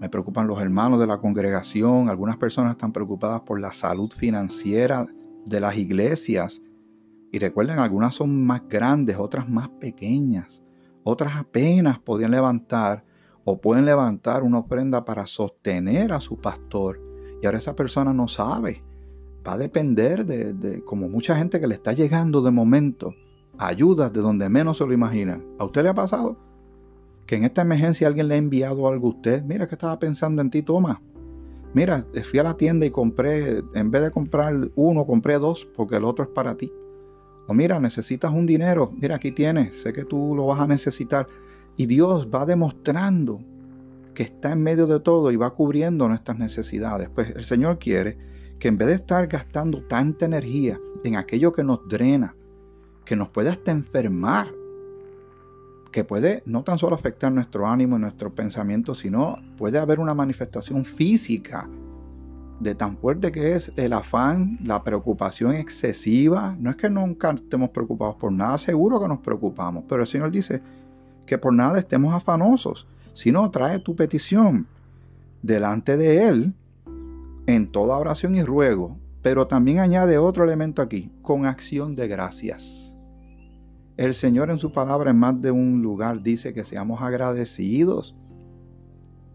me 0.00 0.08
preocupan 0.08 0.46
los 0.46 0.60
hermanos 0.60 1.00
de 1.00 1.06
la 1.06 1.18
congregación. 1.18 2.08
Algunas 2.08 2.36
personas 2.36 2.72
están 2.72 2.92
preocupadas 2.92 3.42
por 3.42 3.60
la 3.60 3.72
salud 3.72 4.10
financiera 4.10 5.06
de 5.46 5.60
las 5.60 5.76
iglesias. 5.76 6.62
Y 7.30 7.38
recuerden, 7.38 7.78
algunas 7.78 8.14
son 8.14 8.44
más 8.46 8.62
grandes, 8.68 9.16
otras 9.18 9.48
más 9.48 9.68
pequeñas. 9.68 10.62
Otras 11.02 11.36
apenas 11.36 11.98
podían 11.98 12.30
levantar 12.30 13.04
o 13.44 13.60
pueden 13.60 13.84
levantar 13.84 14.42
una 14.42 14.60
ofrenda 14.60 15.04
para 15.04 15.26
sostener 15.26 16.12
a 16.12 16.20
su 16.20 16.38
pastor 16.40 17.00
y 17.44 17.46
ahora 17.46 17.58
esa 17.58 17.76
persona 17.76 18.14
no 18.14 18.26
sabe. 18.26 18.82
Va 19.46 19.52
a 19.52 19.58
depender 19.58 20.24
de, 20.24 20.82
como 20.84 21.10
mucha 21.10 21.36
gente 21.36 21.60
que 21.60 21.66
le 21.66 21.74
está 21.74 21.92
llegando 21.92 22.40
de 22.40 22.50
momento, 22.50 23.14
ayudas 23.58 24.10
de 24.14 24.22
donde 24.22 24.48
menos 24.48 24.78
se 24.78 24.86
lo 24.86 24.94
imaginan. 24.94 25.44
¿A 25.58 25.66
usted 25.66 25.82
le 25.82 25.90
ha 25.90 25.94
pasado? 25.94 26.38
Que 27.26 27.36
en 27.36 27.44
esta 27.44 27.62
emergencia 27.62 28.06
alguien 28.06 28.28
le 28.28 28.34
ha 28.34 28.38
enviado 28.38 28.86
algo 28.88 29.08
a 29.08 29.10
usted. 29.10 29.42
Mira 29.44 29.66
que 29.66 29.74
estaba 29.74 29.98
pensando 29.98 30.42
en 30.42 30.50
ti, 30.50 30.62
toma. 30.62 31.00
Mira, 31.72 32.06
fui 32.22 32.38
a 32.38 32.44
la 32.44 32.56
tienda 32.56 32.86
y 32.86 32.90
compré, 32.90 33.58
en 33.74 33.90
vez 33.90 34.02
de 34.02 34.10
comprar 34.10 34.54
uno, 34.76 35.06
compré 35.06 35.38
dos 35.38 35.66
porque 35.74 35.96
el 35.96 36.04
otro 36.04 36.24
es 36.24 36.30
para 36.30 36.56
ti. 36.56 36.70
O 37.46 37.54
mira, 37.54 37.80
necesitas 37.80 38.32
un 38.32 38.46
dinero. 38.46 38.92
Mira, 39.00 39.16
aquí 39.16 39.32
tienes. 39.32 39.80
Sé 39.80 39.92
que 39.92 40.04
tú 40.04 40.34
lo 40.34 40.46
vas 40.46 40.60
a 40.60 40.66
necesitar. 40.66 41.26
Y 41.76 41.86
Dios 41.86 42.28
va 42.32 42.46
demostrando 42.46 43.40
que 44.14 44.22
está 44.22 44.52
en 44.52 44.62
medio 44.62 44.86
de 44.86 45.00
todo 45.00 45.32
y 45.32 45.36
va 45.36 45.50
cubriendo 45.54 46.08
nuestras 46.08 46.38
necesidades. 46.38 47.10
Pues 47.10 47.30
el 47.30 47.44
Señor 47.44 47.78
quiere 47.78 48.16
que 48.58 48.68
en 48.68 48.78
vez 48.78 48.88
de 48.88 48.94
estar 48.94 49.26
gastando 49.26 49.82
tanta 49.82 50.24
energía 50.24 50.80
en 51.02 51.16
aquello 51.16 51.52
que 51.52 51.64
nos 51.64 51.86
drena, 51.88 52.36
que 53.04 53.16
nos 53.16 53.28
puede 53.28 53.50
hasta 53.50 53.72
enfermar, 53.72 54.52
que 55.94 56.02
puede 56.02 56.42
no 56.44 56.64
tan 56.64 56.76
solo 56.76 56.96
afectar 56.96 57.30
nuestro 57.30 57.68
ánimo 57.68 57.94
y 57.94 58.00
nuestro 58.00 58.34
pensamiento, 58.34 58.96
sino 58.96 59.38
puede 59.56 59.78
haber 59.78 60.00
una 60.00 60.12
manifestación 60.12 60.84
física 60.84 61.70
de 62.58 62.74
tan 62.74 62.96
fuerte 62.96 63.30
que 63.30 63.52
es 63.52 63.70
el 63.76 63.92
afán, 63.92 64.58
la 64.64 64.82
preocupación 64.82 65.54
excesiva. 65.54 66.56
No 66.58 66.70
es 66.70 66.74
que 66.74 66.90
nunca 66.90 67.30
estemos 67.30 67.70
preocupados 67.70 68.16
por 68.16 68.32
nada, 68.32 68.58
seguro 68.58 69.00
que 69.00 69.06
nos 69.06 69.20
preocupamos, 69.20 69.84
pero 69.88 70.00
el 70.02 70.08
Señor 70.08 70.32
dice, 70.32 70.62
que 71.26 71.38
por 71.38 71.54
nada 71.54 71.78
estemos 71.78 72.12
afanosos, 72.12 72.88
sino 73.12 73.48
trae 73.50 73.78
tu 73.78 73.94
petición 73.94 74.66
delante 75.42 75.96
de 75.96 76.26
Él 76.26 76.54
en 77.46 77.70
toda 77.70 77.98
oración 77.98 78.34
y 78.34 78.42
ruego, 78.42 78.98
pero 79.22 79.46
también 79.46 79.78
añade 79.78 80.18
otro 80.18 80.42
elemento 80.42 80.82
aquí, 80.82 81.12
con 81.22 81.46
acción 81.46 81.94
de 81.94 82.08
gracias. 82.08 82.83
El 83.96 84.14
Señor 84.14 84.50
en 84.50 84.58
su 84.58 84.72
palabra 84.72 85.10
en 85.10 85.18
más 85.18 85.40
de 85.40 85.50
un 85.50 85.82
lugar 85.82 86.22
dice 86.22 86.52
que 86.52 86.64
seamos 86.64 87.00
agradecidos, 87.02 88.16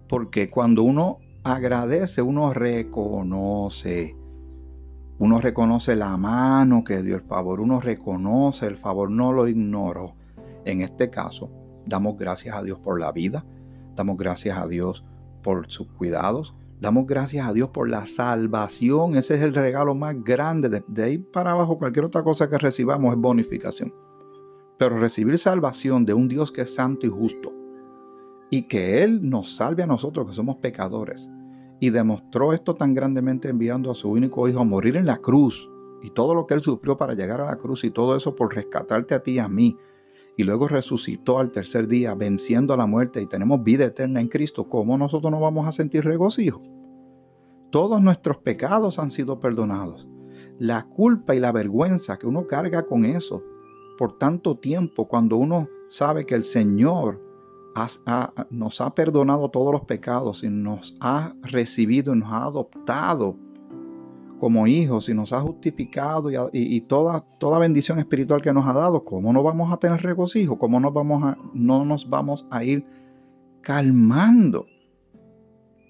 porque 0.07 0.49
cuando 0.49 0.83
uno 0.83 1.19
agradece, 1.43 2.21
uno 2.21 2.53
reconoce. 2.53 4.15
Uno 5.17 5.39
reconoce 5.39 5.95
la 5.95 6.15
mano 6.17 6.83
que 6.83 7.01
dio 7.01 7.15
el 7.15 7.21
favor, 7.21 7.59
uno 7.59 7.79
reconoce 7.79 8.65
el 8.67 8.77
favor, 8.77 9.11
no 9.11 9.33
lo 9.33 9.47
ignoró. 9.47 10.15
En 10.65 10.81
este 10.81 11.09
caso, 11.09 11.49
Damos 11.89 12.17
gracias 12.17 12.55
a 12.55 12.61
Dios 12.61 12.77
por 12.77 12.99
la 12.99 13.11
vida, 13.11 13.43
damos 13.95 14.15
gracias 14.15 14.59
a 14.59 14.67
Dios 14.67 15.03
por 15.41 15.71
sus 15.71 15.87
cuidados, 15.87 16.53
damos 16.79 17.07
gracias 17.07 17.47
a 17.47 17.53
Dios 17.53 17.69
por 17.69 17.89
la 17.89 18.05
salvación. 18.05 19.15
Ese 19.15 19.35
es 19.35 19.41
el 19.41 19.55
regalo 19.55 19.95
más 19.95 20.15
grande. 20.23 20.83
De, 20.87 21.03
ahí 21.03 21.17
para 21.17 21.51
abajo, 21.51 21.79
cualquier 21.79 22.05
otra 22.05 22.23
cosa 22.23 22.47
que 22.47 22.59
recibamos 22.59 23.11
es 23.11 23.19
bonificación. 23.19 23.91
Pero 24.79 24.97
recibir 24.97 25.37
salvación 25.37 26.05
de 26.05 26.15
un 26.15 26.27
Dios 26.27 26.51
que 26.51 26.61
es 26.61 26.73
santo 26.73 27.05
y 27.05 27.09
justo 27.09 27.53
y 28.49 28.63
que 28.63 29.03
Él 29.03 29.29
nos 29.29 29.55
salve 29.55 29.83
a 29.83 29.87
nosotros 29.87 30.27
que 30.27 30.33
somos 30.33 30.55
pecadores 30.55 31.29
y 31.79 31.91
demostró 31.91 32.53
esto 32.53 32.75
tan 32.75 32.95
grandemente 32.95 33.49
enviando 33.49 33.91
a 33.91 33.95
su 33.95 34.09
único 34.09 34.47
hijo 34.47 34.61
a 34.61 34.63
morir 34.63 34.97
en 34.97 35.05
la 35.05 35.17
cruz 35.17 35.69
y 36.01 36.09
todo 36.09 36.33
lo 36.33 36.47
que 36.47 36.55
Él 36.55 36.61
sufrió 36.61 36.97
para 36.97 37.13
llegar 37.13 37.41
a 37.41 37.45
la 37.45 37.57
cruz 37.57 37.83
y 37.83 37.91
todo 37.91 38.15
eso 38.15 38.35
por 38.35 38.55
rescatarte 38.55 39.13
a 39.13 39.21
ti 39.21 39.33
y 39.33 39.39
a 39.39 39.47
mí 39.47 39.77
y 40.39 40.43
luego 40.43 40.69
resucitó 40.69 41.39
al 41.39 41.51
tercer 41.51 41.87
día 41.87 42.15
venciendo 42.15 42.73
a 42.73 42.77
la 42.77 42.85
muerte 42.85 43.21
y 43.21 43.25
tenemos 43.25 43.61
vida 43.61 43.83
eterna 43.83 44.21
en 44.21 44.29
Cristo, 44.29 44.69
¿cómo 44.69 44.97
nosotros 44.97 45.29
no 45.31 45.41
vamos 45.41 45.67
a 45.67 45.73
sentir 45.73 46.05
regocijo? 46.05 46.63
Todos 47.69 48.01
nuestros 48.01 48.37
pecados 48.37 48.99
han 48.99 49.11
sido 49.11 49.41
perdonados. 49.41 50.07
La 50.57 50.85
culpa 50.85 51.35
y 51.35 51.41
la 51.41 51.51
vergüenza 51.51 52.17
que 52.17 52.25
uno 52.25 52.47
carga 52.47 52.83
con 52.83 53.03
eso 53.03 53.43
por 53.99 54.17
tanto 54.17 54.55
tiempo, 54.55 55.09
cuando 55.09 55.35
uno 55.35 55.67
sabe 55.89 56.25
que 56.25 56.33
el 56.33 56.45
Señor 56.45 57.21
nos 58.49 58.79
ha 58.79 58.95
perdonado 58.95 59.51
todos 59.51 59.73
los 59.73 59.81
pecados 59.81 60.41
y 60.45 60.49
nos 60.49 60.95
ha 61.01 61.33
recibido 61.41 62.15
y 62.15 62.19
nos 62.19 62.31
ha 62.31 62.45
adoptado 62.45 63.35
como 64.39 64.67
hijos 64.67 65.09
y 65.09 65.13
nos 65.13 65.33
ha 65.33 65.41
justificado 65.41 66.29
y, 66.53 66.79
toda, 66.79 67.25
toda 67.41 67.59
bendición 67.59 67.99
espiritual 67.99 68.41
que 68.41 68.53
nos 68.53 68.65
ha 68.67 68.71
dado, 68.71 69.03
¿cómo 69.03 69.33
no 69.33 69.43
vamos 69.43 69.69
a 69.73 69.75
tener 69.75 70.01
regocijo? 70.01 70.57
¿Cómo 70.57 70.79
no, 70.79 70.93
vamos 70.93 71.21
a, 71.21 71.37
no 71.53 71.83
nos 71.83 72.09
vamos 72.09 72.47
a 72.51 72.63
ir 72.63 72.85
calmando? 73.59 74.65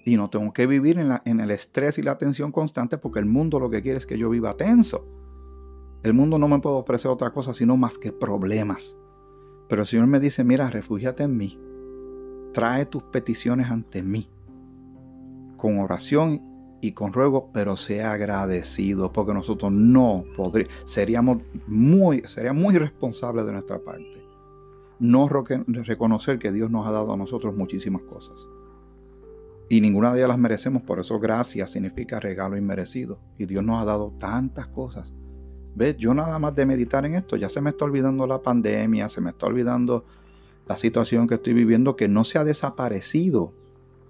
Y 0.04 0.16
no 0.16 0.28
tengo 0.28 0.52
que 0.52 0.66
vivir 0.66 0.98
en, 0.98 1.12
en 1.26 1.38
el 1.38 1.52
estrés 1.52 1.96
y 1.96 2.02
la 2.02 2.18
tensión 2.18 2.50
constante 2.50 2.98
porque 2.98 3.20
el 3.20 3.26
mundo 3.26 3.60
lo 3.60 3.70
que 3.70 3.82
quiere 3.82 3.98
es 3.98 4.06
que 4.06 4.18
yo 4.18 4.28
viva 4.30 4.56
tenso. 4.56 5.19
El 6.02 6.14
mundo 6.14 6.38
no 6.38 6.48
me 6.48 6.60
puede 6.60 6.76
ofrecer 6.76 7.10
otra 7.10 7.30
cosa 7.30 7.54
sino 7.54 7.76
más 7.76 7.98
que 7.98 8.12
problemas. 8.12 8.96
Pero 9.68 9.82
el 9.82 9.88
Señor 9.88 10.06
me 10.06 10.20
dice, 10.20 10.44
mira, 10.44 10.70
refúgiate 10.70 11.22
en 11.22 11.36
mí. 11.36 11.58
Trae 12.52 12.86
tus 12.86 13.02
peticiones 13.04 13.70
ante 13.70 14.02
mí. 14.02 14.28
Con 15.56 15.78
oración 15.78 16.40
y 16.80 16.92
con 16.92 17.12
ruego, 17.12 17.50
pero 17.52 17.76
sea 17.76 18.12
agradecido, 18.12 19.12
porque 19.12 19.34
nosotros 19.34 19.70
no 19.70 20.24
podríamos, 20.36 20.74
seríamos 20.86 21.42
muy, 21.66 22.22
sería 22.26 22.54
muy 22.54 22.74
irresponsable 22.74 23.44
de 23.44 23.52
nuestra 23.52 23.78
parte 23.78 24.20
no 25.00 25.28
reconocer 25.28 26.38
que 26.38 26.52
Dios 26.52 26.70
nos 26.70 26.86
ha 26.86 26.92
dado 26.92 27.14
a 27.14 27.16
nosotros 27.16 27.56
muchísimas 27.56 28.02
cosas. 28.02 28.36
Y 29.68 29.80
ninguna 29.80 30.12
de 30.12 30.18
ellas 30.18 30.28
las 30.28 30.38
merecemos, 30.38 30.82
por 30.82 31.00
eso 31.00 31.18
gracia 31.18 31.66
significa 31.66 32.20
regalo 32.20 32.56
inmerecido. 32.56 33.18
Y 33.38 33.46
Dios 33.46 33.64
nos 33.64 33.80
ha 33.80 33.84
dado 33.86 34.12
tantas 34.18 34.66
cosas. 34.66 35.12
¿Ves? 35.74 35.96
Yo 35.96 36.14
nada 36.14 36.38
más 36.38 36.54
de 36.54 36.66
meditar 36.66 37.06
en 37.06 37.14
esto, 37.14 37.36
ya 37.36 37.48
se 37.48 37.60
me 37.60 37.70
está 37.70 37.84
olvidando 37.84 38.26
la 38.26 38.42
pandemia, 38.42 39.08
se 39.08 39.20
me 39.20 39.30
está 39.30 39.46
olvidando 39.46 40.04
la 40.66 40.76
situación 40.76 41.26
que 41.26 41.34
estoy 41.34 41.54
viviendo 41.54 41.96
que 41.96 42.08
no 42.08 42.24
se 42.24 42.38
ha 42.38 42.44
desaparecido 42.44 43.52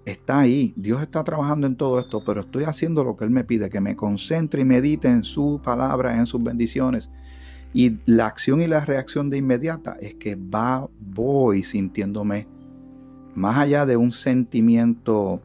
está 0.05 0.39
ahí. 0.39 0.73
Dios 0.75 1.01
está 1.01 1.23
trabajando 1.23 1.67
en 1.67 1.75
todo 1.75 1.99
esto, 1.99 2.23
pero 2.25 2.41
estoy 2.41 2.63
haciendo 2.63 3.03
lo 3.03 3.15
que 3.15 3.25
Él 3.25 3.31
me 3.31 3.43
pide, 3.43 3.69
que 3.69 3.81
me 3.81 3.95
concentre 3.95 4.61
y 4.61 4.65
medite 4.65 5.07
en 5.07 5.23
su 5.23 5.61
palabra, 5.63 6.17
en 6.17 6.25
sus 6.25 6.43
bendiciones. 6.43 7.11
Y 7.73 7.99
la 8.05 8.25
acción 8.25 8.61
y 8.61 8.67
la 8.67 8.83
reacción 8.83 9.29
de 9.29 9.37
inmediata 9.37 9.97
es 10.01 10.15
que 10.15 10.35
va, 10.35 10.87
voy 10.99 11.63
sintiéndome 11.63 12.47
más 13.33 13.57
allá 13.57 13.85
de 13.85 13.95
un 13.97 14.11
sentimiento 14.11 15.41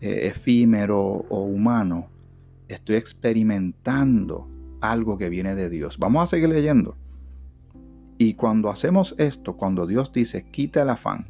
eh, 0.00 0.26
efímero 0.26 1.00
o 1.00 1.44
humano, 1.44 2.08
estoy 2.68 2.96
experimentando 2.96 4.48
algo 4.82 5.16
que 5.16 5.30
viene 5.30 5.54
de 5.54 5.70
Dios. 5.70 5.98
Vamos 5.98 6.24
a 6.24 6.26
seguir 6.26 6.50
leyendo. 6.50 6.96
Y 8.18 8.34
cuando 8.34 8.68
hacemos 8.68 9.14
esto, 9.16 9.56
cuando 9.56 9.86
Dios 9.86 10.12
dice, 10.12 10.44
quita 10.44 10.82
el 10.82 10.90
afán, 10.90 11.26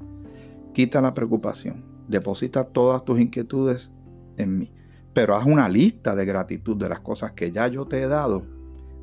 quita 0.75 1.01
la 1.01 1.15
preocupación, 1.15 1.85
deposita 2.09 2.65
todas 2.65 3.05
tus 3.05 3.21
inquietudes 3.21 3.93
en 4.37 4.59
mí. 4.59 4.73
Pero 5.15 5.37
haz 5.37 5.47
una 5.47 5.69
lista 5.69 6.15
de 6.15 6.25
gratitud 6.25 6.77
de 6.77 6.89
las 6.89 7.01
cosas 7.01 7.33
que 7.33 7.53
ya 7.53 7.69
yo 7.69 7.87
te 7.87 8.03
he 8.03 8.09
dado. 8.09 8.43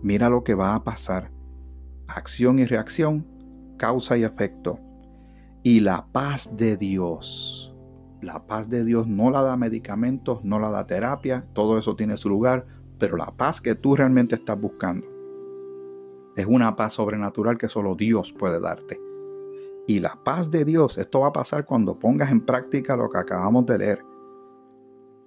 Mira 0.01 0.29
lo 0.29 0.43
que 0.43 0.55
va 0.55 0.75
a 0.75 0.83
pasar. 0.83 1.31
Acción 2.07 2.59
y 2.59 2.65
reacción, 2.65 3.25
causa 3.77 4.17
y 4.17 4.23
efecto. 4.23 4.79
Y 5.61 5.81
la 5.81 6.07
paz 6.11 6.57
de 6.57 6.77
Dios. 6.77 7.75
La 8.21 8.47
paz 8.47 8.69
de 8.69 8.83
Dios 8.83 9.07
no 9.07 9.29
la 9.29 9.41
da 9.41 9.55
medicamentos, 9.55 10.43
no 10.43 10.59
la 10.59 10.69
da 10.69 10.87
terapia, 10.87 11.45
todo 11.53 11.77
eso 11.77 11.95
tiene 11.95 12.17
su 12.17 12.27
lugar, 12.27 12.65
pero 12.99 13.17
la 13.17 13.31
paz 13.31 13.61
que 13.61 13.75
tú 13.75 13.95
realmente 13.95 14.35
estás 14.35 14.59
buscando 14.59 15.07
es 16.35 16.45
una 16.45 16.75
paz 16.75 16.93
sobrenatural 16.93 17.57
que 17.57 17.67
solo 17.67 17.95
Dios 17.95 18.33
puede 18.33 18.59
darte. 18.59 18.99
Y 19.87 19.99
la 19.99 20.23
paz 20.23 20.51
de 20.51 20.65
Dios, 20.65 20.97
esto 20.97 21.21
va 21.21 21.27
a 21.27 21.33
pasar 21.33 21.65
cuando 21.65 21.97
pongas 21.97 22.31
en 22.31 22.45
práctica 22.45 22.95
lo 22.95 23.09
que 23.09 23.17
acabamos 23.17 23.65
de 23.65 23.77
leer 23.77 24.05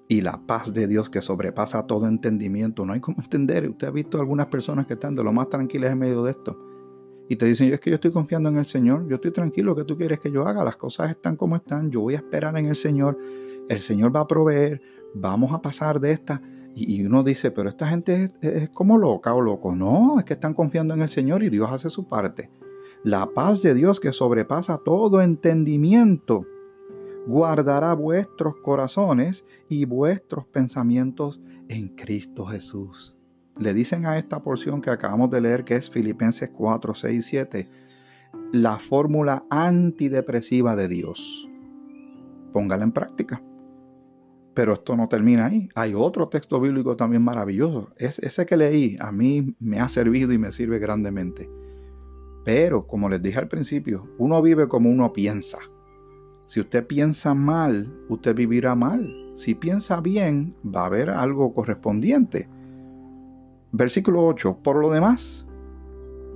y 0.09 0.21
la 0.21 0.39
paz 0.47 0.73
de 0.73 0.87
Dios 0.87 1.09
que 1.09 1.23
sobrepasa 1.23 1.87
todo 1.87 2.07
entendimiento. 2.07 2.85
No 2.85 2.93
hay 2.93 3.01
como 3.01 3.23
entender. 3.23 3.69
Usted 3.69 3.89
ha 3.89 3.91
visto 3.91 4.21
algunas 4.21 4.47
personas 4.47 4.87
que 4.87 4.95
están 4.95 5.15
de 5.15 5.25
lo 5.25 5.33
más 5.33 5.49
tranquilas 5.49 5.93
en 5.93 5.99
medio 5.99 6.23
de 6.23 6.31
esto. 6.31 6.59
Y 7.29 7.37
te 7.37 7.47
dicen, 7.47 7.69
yo 7.69 7.75
es 7.75 7.81
que 7.81 7.89
yo 7.89 7.95
estoy 7.95 8.13
confiando 8.13 8.51
en 8.51 8.59
el 8.59 8.67
Señor, 8.67 9.09
yo 9.09 9.15
estoy 9.15 9.31
tranquilo, 9.31 9.75
¿qué 9.75 9.85
tú 9.85 9.97
quieres 9.97 10.21
que 10.21 10.31
yo 10.31 10.47
haga? 10.47 10.65
Las 10.65 10.77
cosas 10.77 11.09
están 11.09 11.37
como 11.37 11.57
están, 11.57 11.91
yo 11.91 12.03
voy 12.03 12.15
a 12.15 12.19
esperar 12.19 12.59
en 12.59 12.67
el 12.67 12.77
Señor, 12.77 13.17
el 13.69 13.81
Señor 13.81 14.15
va 14.15 14.21
a 14.21 14.27
proveer, 14.27 14.83
vamos 15.15 15.53
a 15.53 15.63
pasar 15.63 15.99
de 15.99 16.13
esta. 16.13 16.43
Y, 16.75 17.05
uno 17.05 17.23
dice, 17.23 17.51
pero 17.51 17.69
esta 17.69 17.87
gente 17.87 18.29
es, 18.41 18.71
como 18.71 18.99
loca 18.99 19.35
o 19.35 19.41
loco. 19.41 19.75
No, 19.75 20.19
es 20.19 20.25
que 20.25 20.33
están 20.33 20.55
confiando 20.55 20.95
en 20.95 21.03
el 21.03 21.09
Señor 21.09 21.43
y 21.43 21.51
Dios 21.51 21.71
hace 21.71 21.91
su 21.91 22.09
parte. 22.09 22.51
La 23.05 23.27
paz 23.27 23.63
de 23.63 23.75
Dios 23.75 24.01
que 24.01 24.13
sobrepasa 24.13 24.79
todo 24.79 25.21
entendimiento 25.21 26.47
guardará 27.27 27.95
vuestros 27.95 28.55
corazones 28.63 29.45
y 29.69 29.85
vuestros 29.85 30.47
pensamientos 30.47 31.41
en 31.69 31.89
Cristo 31.89 32.47
Jesús. 32.47 33.17
Le 33.59 33.75
dicen 33.75 34.07
a 34.07 34.19
esta 34.19 34.43
porción 34.43 34.81
que 34.81 34.91
acabamos 34.91 35.31
de 35.31 35.41
leer, 35.41 35.65
que 35.65 35.77
es 35.77 35.91
Filipenses 35.91 36.51
4, 36.51 36.95
6, 36.95 37.27
7, 37.27 37.67
la 38.53 38.79
fórmula 38.79 39.45
antidepresiva 39.51 40.75
de 40.75 40.89
Dios. 40.89 41.49
Póngala 42.53 42.85
en 42.85 42.93
práctica. 42.93 43.43
Pero 44.55 44.75
esto 44.75 44.97
no 44.97 45.09
termina 45.09 45.47
ahí. 45.47 45.69
Hay 45.75 45.95
otro 45.95 46.29
texto 46.29 46.61
bíblico 46.61 46.97
también 46.97 47.23
maravilloso. 47.23 47.91
Es, 47.97 48.19
ese 48.19 48.45
que 48.45 48.57
leí 48.57 48.97
a 49.01 49.13
mí 49.13 49.57
me 49.59 49.81
ha 49.81 49.89
servido 49.89 50.33
y 50.33 50.39
me 50.39 50.53
sirve 50.53 50.79
grandemente. 50.79 51.51
Pero, 52.45 52.87
como 52.87 53.09
les 53.09 53.23
dije 53.23 53.39
al 53.39 53.49
principio, 53.49 54.09
uno 54.19 54.43
vive 54.43 54.69
como 54.69 54.91
uno 54.91 55.13
piensa. 55.13 55.59
Si 56.45 56.61
usted 56.61 56.87
piensa 56.87 57.35
mal, 57.35 57.93
usted 58.09 58.35
vivirá 58.35 58.75
mal. 58.75 59.33
Si 59.37 59.55
piensa 59.55 60.01
bien, 60.01 60.55
va 60.65 60.83
a 60.83 60.87
haber 60.87 61.11
algo 61.11 61.55
correspondiente. 61.55 62.49
Versículo 63.71 64.27
8. 64.27 64.59
Por 64.63 64.77
lo 64.77 64.91
demás, 64.91 65.47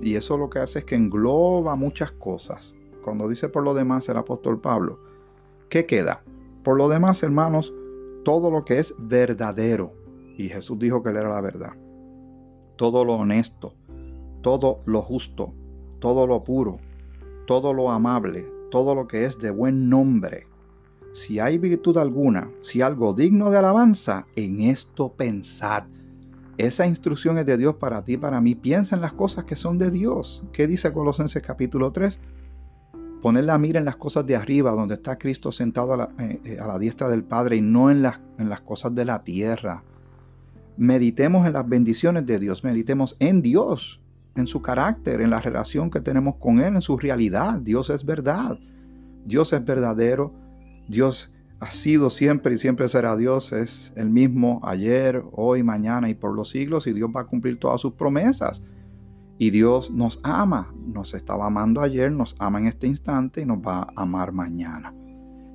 y 0.01 0.15
eso 0.15 0.37
lo 0.37 0.49
que 0.49 0.59
hace 0.59 0.79
es 0.79 0.85
que 0.85 0.95
engloba 0.95 1.75
muchas 1.75 2.11
cosas. 2.11 2.75
Cuando 3.03 3.27
dice 3.27 3.49
por 3.49 3.63
lo 3.63 3.73
demás 3.73 4.07
el 4.09 4.17
apóstol 4.17 4.59
Pablo, 4.59 4.99
¿qué 5.69 5.85
queda? 5.85 6.23
Por 6.63 6.77
lo 6.77 6.89
demás, 6.89 7.23
hermanos, 7.23 7.73
todo 8.27 8.51
lo 8.51 8.65
que 8.65 8.77
es 8.77 8.93
verdadero. 8.97 9.93
Y 10.37 10.49
Jesús 10.49 10.77
dijo 10.77 11.01
que 11.01 11.11
él 11.11 11.15
era 11.15 11.29
la 11.29 11.39
verdad. 11.39 11.71
Todo 12.75 13.05
lo 13.05 13.13
honesto, 13.13 13.73
todo 14.41 14.81
lo 14.85 15.01
justo, 15.01 15.53
todo 15.99 16.27
lo 16.27 16.43
puro, 16.43 16.77
todo 17.45 17.73
lo 17.73 17.89
amable, 17.89 18.45
todo 18.69 18.95
lo 18.95 19.07
que 19.07 19.23
es 19.23 19.39
de 19.39 19.49
buen 19.49 19.87
nombre. 19.87 20.45
Si 21.13 21.39
hay 21.39 21.57
virtud 21.57 21.97
alguna, 21.97 22.51
si 22.59 22.81
algo 22.81 23.13
digno 23.13 23.49
de 23.49 23.59
alabanza, 23.59 24.27
en 24.35 24.59
esto 24.59 25.13
pensad. 25.13 25.85
Esa 26.57 26.85
instrucción 26.85 27.37
es 27.37 27.45
de 27.45 27.55
Dios 27.55 27.75
para 27.75 28.03
ti, 28.03 28.17
para 28.17 28.41
mí. 28.41 28.55
Piensa 28.55 28.97
en 28.97 29.03
las 29.03 29.13
cosas 29.13 29.45
que 29.45 29.55
son 29.55 29.77
de 29.77 29.89
Dios. 29.89 30.43
¿Qué 30.51 30.67
dice 30.67 30.91
Colosenses 30.91 31.41
capítulo 31.41 31.93
3? 31.93 32.19
Poner 33.27 33.43
la 33.43 33.57
mira 33.57 33.77
en 33.77 33.83
las 33.83 33.97
cosas 33.97 34.25
de 34.25 34.37
arriba, 34.37 34.71
donde 34.71 34.93
está 34.93 35.17
Cristo 35.17 35.51
sentado 35.51 35.93
a 35.93 35.97
la, 35.97 36.09
eh, 36.17 36.39
eh, 36.45 36.59
a 36.61 36.65
la 36.65 36.79
diestra 36.79 37.09
del 37.09 37.25
Padre 37.25 37.57
y 37.57 37.61
no 37.61 37.91
en 37.91 38.01
las, 38.01 38.21
en 38.39 38.47
las 38.47 38.61
cosas 38.61 38.95
de 38.95 39.03
la 39.03 39.21
tierra. 39.25 39.83
Meditemos 40.77 41.45
en 41.45 41.51
las 41.51 41.67
bendiciones 41.67 42.25
de 42.25 42.39
Dios, 42.39 42.63
meditemos 42.63 43.17
en 43.19 43.41
Dios, 43.41 43.99
en 44.37 44.47
su 44.47 44.61
carácter, 44.61 45.19
en 45.19 45.29
la 45.29 45.41
relación 45.41 45.91
que 45.91 45.99
tenemos 45.99 46.35
con 46.37 46.61
Él, 46.61 46.77
en 46.77 46.81
su 46.81 46.97
realidad. 46.97 47.59
Dios 47.59 47.89
es 47.89 48.05
verdad. 48.05 48.57
Dios 49.25 49.51
es 49.51 49.65
verdadero. 49.65 50.33
Dios 50.87 51.29
ha 51.59 51.69
sido 51.69 52.09
siempre 52.09 52.55
y 52.55 52.57
siempre 52.57 52.87
será 52.87 53.17
Dios. 53.17 53.51
Es 53.51 53.91
el 53.97 54.09
mismo 54.09 54.61
ayer, 54.63 55.21
hoy, 55.33 55.63
mañana 55.63 56.07
y 56.07 56.13
por 56.13 56.33
los 56.33 56.49
siglos. 56.49 56.87
Y 56.87 56.93
Dios 56.93 57.09
va 57.13 57.19
a 57.19 57.27
cumplir 57.27 57.59
todas 57.59 57.81
sus 57.81 57.91
promesas. 57.91 58.63
Y 59.37 59.51
Dios 59.51 59.91
nos 59.91 60.19
ama. 60.23 60.73
Nos 60.85 61.13
estaba 61.13 61.47
amando 61.47 61.81
ayer, 61.81 62.11
nos 62.11 62.35
ama 62.39 62.59
en 62.59 62.67
este 62.67 62.87
instante 62.87 63.41
y 63.41 63.45
nos 63.45 63.59
va 63.59 63.81
a 63.81 63.93
amar 63.95 64.31
mañana. 64.31 64.93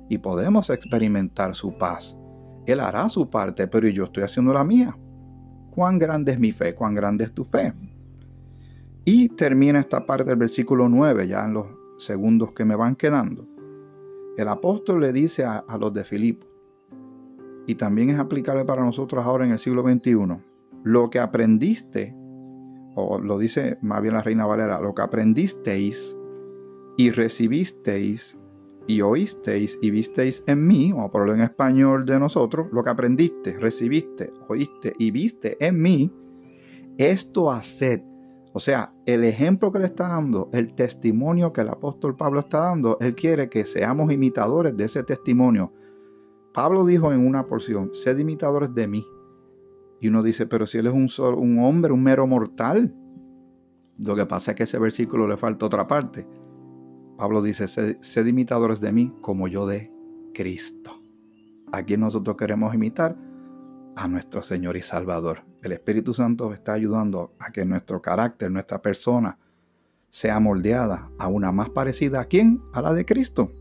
Y 0.09 0.17
podemos 0.19 0.69
experimentar 0.69 1.55
su 1.55 1.77
paz. 1.77 2.17
Él 2.65 2.79
hará 2.79 3.09
su 3.09 3.29
parte, 3.29 3.67
pero 3.67 3.87
yo 3.87 4.05
estoy 4.05 4.23
haciendo 4.23 4.53
la 4.53 4.63
mía. 4.63 4.97
¿Cuán 5.71 5.99
grande 5.99 6.31
es 6.31 6.39
mi 6.39 6.51
fe? 6.51 6.75
¿Cuán 6.75 6.95
grande 6.95 7.25
es 7.25 7.33
tu 7.33 7.43
fe? 7.43 7.73
Y 9.05 9.29
termina 9.29 9.79
esta 9.79 10.05
parte 10.05 10.25
del 10.25 10.37
versículo 10.37 10.87
9, 10.87 11.27
ya 11.27 11.43
en 11.43 11.53
los 11.53 11.65
segundos 11.97 12.53
que 12.53 12.63
me 12.63 12.75
van 12.75 12.95
quedando. 12.95 13.45
El 14.37 14.47
apóstol 14.47 15.01
le 15.01 15.11
dice 15.11 15.43
a, 15.45 15.65
los 15.79 15.93
de 15.93 16.03
Filipo, 16.03 16.47
y 17.67 17.75
también 17.75 18.09
es 18.09 18.19
aplicable 18.19 18.65
para 18.65 18.83
nosotros 18.83 19.25
ahora 19.25 19.45
en 19.45 19.51
el 19.51 19.59
siglo 19.59 19.83
XXI, 19.83 20.37
lo 20.83 21.09
que 21.09 21.19
aprendiste, 21.19 22.15
o 22.95 23.19
lo 23.19 23.37
dice 23.37 23.77
más 23.81 24.01
bien 24.01 24.13
la 24.13 24.21
reina 24.21 24.45
Valera, 24.45 24.79
lo 24.79 24.93
que 24.93 25.01
aprendisteis 25.01 26.17
y 26.97 27.09
recibisteis 27.11 28.37
y 28.85 29.01
oísteis 29.01 29.79
y 29.81 29.91
visteis 29.91 30.43
en 30.45 30.67
mí, 30.67 30.93
o 30.95 31.09
por 31.09 31.25
lo 31.25 31.33
en 31.33 31.41
español 31.41 32.05
de 32.05 32.19
nosotros, 32.19 32.67
lo 32.71 32.83
que 32.83 32.89
aprendiste, 32.89 33.57
recibiste, 33.59 34.31
oíste 34.47 34.93
y 34.99 35.11
viste 35.11 35.57
en 35.65 35.81
mí, 35.81 36.11
esto 36.97 37.51
haced 37.51 38.01
o 38.55 38.59
sea, 38.59 38.93
el 39.07 39.23
ejemplo 39.23 39.71
que 39.71 39.79
le 39.79 39.85
está 39.85 40.09
dando, 40.09 40.49
el 40.53 40.75
testimonio 40.75 41.51
que 41.51 41.61
el 41.61 41.69
apóstol 41.69 42.15
Pablo 42.15 42.39
está 42.39 42.59
dando, 42.59 42.99
él 43.01 43.15
quiere 43.15 43.49
que 43.49 43.65
seamos 43.65 44.11
imitadores 44.13 44.77
de 44.77 44.85
ese 44.85 45.01
testimonio. 45.01 45.73
Pablo 46.53 46.85
dijo 46.85 47.11
en 47.11 47.25
una 47.25 47.47
porción, 47.47 47.89
sed 47.95 48.19
imitadores 48.19 48.73
de 48.75 48.87
mí. 48.87 49.07
Y 50.03 50.09
uno 50.09 50.21
dice, 50.21 50.45
pero 50.45 50.67
si 50.67 50.79
él 50.79 50.87
es 50.87 50.93
un, 50.93 51.09
un 51.37 51.59
hombre, 51.59 51.93
un 51.93 52.03
mero 52.03 52.27
mortal. 52.27 52.93
Lo 53.97 54.17
que 54.17 54.25
pasa 54.25 54.51
es 54.51 54.57
que 54.57 54.63
ese 54.63 54.77
versículo 54.77 55.25
le 55.29 55.37
falta 55.37 55.65
otra 55.65 55.87
parte. 55.87 56.27
Pablo 57.17 57.41
dice, 57.41 57.69
sed, 57.69 58.25
imitadores 58.25 58.81
de 58.81 58.91
mí 58.91 59.13
como 59.21 59.47
yo 59.47 59.65
de 59.65 59.93
Cristo. 60.33 60.99
¿A 61.71 61.83
quién 61.83 62.01
nosotros 62.01 62.35
queremos 62.35 62.75
imitar? 62.75 63.15
a 63.95 64.07
nuestro 64.07 64.41
Señor 64.41 64.75
y 64.75 64.81
Salvador. 64.81 65.43
El 65.61 65.71
Espíritu 65.71 66.13
Santo 66.15 66.51
está 66.51 66.73
ayudando 66.73 67.29
a 67.39 67.51
que 67.51 67.63
nuestro 67.63 68.01
carácter, 68.01 68.51
nuestra 68.51 68.81
persona, 68.81 69.37
sea 70.09 70.39
moldeada 70.39 71.11
a 71.17 71.27
una 71.27 71.51
más 71.51 71.69
parecida 71.69 72.19
a 72.19 72.25
quién? 72.25 72.61
A 72.73 72.81
la 72.81 72.91
de 72.93 73.05
Cristo. 73.05 73.51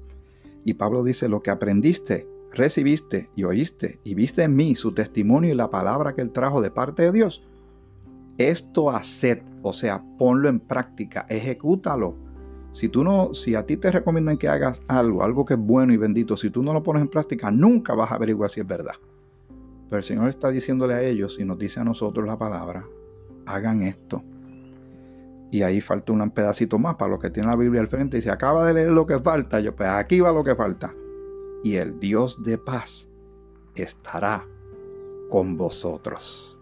Y 0.64 0.74
Pablo 0.74 1.04
dice, 1.04 1.28
lo 1.28 1.42
que 1.42 1.50
aprendiste, 1.50 2.26
recibiste 2.52 3.30
y 3.34 3.44
oíste 3.44 4.00
y 4.04 4.14
viste 4.14 4.42
en 4.42 4.54
mí 4.54 4.76
su 4.76 4.92
testimonio 4.92 5.50
y 5.50 5.54
la 5.54 5.70
palabra 5.70 6.14
que 6.14 6.22
él 6.22 6.30
trajo 6.30 6.60
de 6.60 6.70
parte 6.70 7.02
de 7.02 7.12
Dios. 7.12 7.42
Esto 8.38 8.90
haced, 8.90 9.42
o 9.62 9.72
sea, 9.72 10.02
ponlo 10.18 10.48
en 10.48 10.60
práctica, 10.60 11.26
ejecútalo. 11.28 12.16
Si 12.72 12.88
tú 12.88 13.04
no, 13.04 13.34
si 13.34 13.54
a 13.54 13.66
ti 13.66 13.76
te 13.76 13.90
recomiendan 13.90 14.38
que 14.38 14.48
hagas 14.48 14.80
algo, 14.88 15.22
algo 15.22 15.44
que 15.44 15.54
es 15.54 15.60
bueno 15.60 15.92
y 15.92 15.98
bendito, 15.98 16.36
si 16.36 16.50
tú 16.50 16.62
no 16.62 16.72
lo 16.72 16.82
pones 16.82 17.02
en 17.02 17.08
práctica, 17.08 17.50
nunca 17.50 17.94
vas 17.94 18.10
a 18.10 18.14
averiguar 18.14 18.48
si 18.48 18.60
es 18.60 18.66
verdad. 18.66 18.94
Pero 19.88 19.98
el 19.98 20.04
Señor 20.04 20.28
está 20.30 20.50
diciéndole 20.50 20.94
a 20.94 21.02
ellos 21.02 21.36
y 21.38 21.44
nos 21.44 21.58
dice 21.58 21.80
a 21.80 21.84
nosotros 21.84 22.26
la 22.26 22.38
palabra, 22.38 22.86
hagan 23.44 23.82
esto. 23.82 24.24
Y 25.50 25.60
ahí 25.62 25.82
falta 25.82 26.14
un 26.14 26.30
pedacito 26.30 26.78
más 26.78 26.94
para 26.94 27.10
los 27.10 27.20
que 27.20 27.28
tienen 27.28 27.50
la 27.50 27.56
Biblia 27.56 27.82
al 27.82 27.88
frente 27.88 28.16
y 28.16 28.22
se 28.22 28.30
acaba 28.30 28.64
de 28.64 28.72
leer 28.72 28.88
lo 28.88 29.06
que 29.06 29.18
falta. 29.18 29.60
Yo, 29.60 29.76
pues 29.76 29.90
aquí 29.90 30.20
va 30.20 30.32
lo 30.32 30.42
que 30.42 30.54
falta. 30.54 30.94
Y 31.62 31.76
el 31.76 32.00
Dios 32.00 32.42
de 32.42 32.58
paz 32.58 33.08
estará 33.74 34.46
con 35.30 35.56
vosotros. 35.56 36.58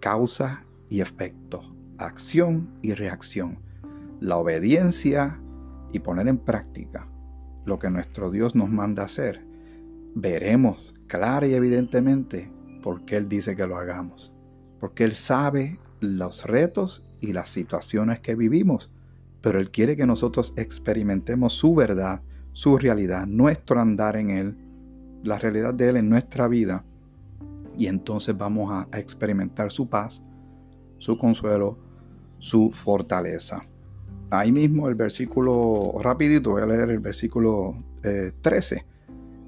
Causa 0.00 0.64
y 0.88 1.00
efecto, 1.00 1.62
acción 1.98 2.78
y 2.82 2.94
reacción. 2.94 3.58
La 4.20 4.36
obediencia 4.38 5.40
y 5.92 5.98
poner 5.98 6.28
en 6.28 6.38
práctica 6.38 7.08
lo 7.64 7.78
que 7.78 7.90
nuestro 7.90 8.30
Dios 8.30 8.54
nos 8.54 8.70
manda 8.70 9.02
hacer 9.02 9.46
veremos 10.16 10.94
clara 11.08 11.46
y 11.46 11.52
evidentemente 11.52 12.50
por 12.82 13.04
qué 13.04 13.18
Él 13.18 13.28
dice 13.28 13.54
que 13.54 13.66
lo 13.66 13.76
hagamos. 13.76 14.34
Porque 14.80 15.04
Él 15.04 15.12
sabe 15.12 15.72
los 16.00 16.46
retos 16.46 17.14
y 17.20 17.32
las 17.32 17.50
situaciones 17.50 18.20
que 18.20 18.34
vivimos, 18.34 18.90
pero 19.42 19.60
Él 19.60 19.70
quiere 19.70 19.94
que 19.94 20.06
nosotros 20.06 20.54
experimentemos 20.56 21.52
su 21.52 21.74
verdad, 21.74 22.22
su 22.56 22.78
realidad, 22.78 23.26
nuestro 23.26 23.78
andar 23.80 24.16
en 24.16 24.30
Él, 24.30 24.56
la 25.22 25.38
realidad 25.38 25.74
de 25.74 25.90
Él 25.90 25.98
en 25.98 26.08
nuestra 26.08 26.48
vida. 26.48 26.86
Y 27.76 27.86
entonces 27.86 28.34
vamos 28.34 28.72
a 28.72 28.98
experimentar 28.98 29.70
su 29.70 29.90
paz, 29.90 30.22
su 30.96 31.18
consuelo, 31.18 31.76
su 32.38 32.70
fortaleza. 32.72 33.60
Ahí 34.30 34.52
mismo 34.52 34.88
el 34.88 34.94
versículo, 34.94 35.96
rapidito, 36.00 36.52
voy 36.52 36.62
a 36.62 36.66
leer 36.66 36.88
el 36.88 37.00
versículo 37.00 37.76
13. 38.40 38.76
Eh, 38.76 38.86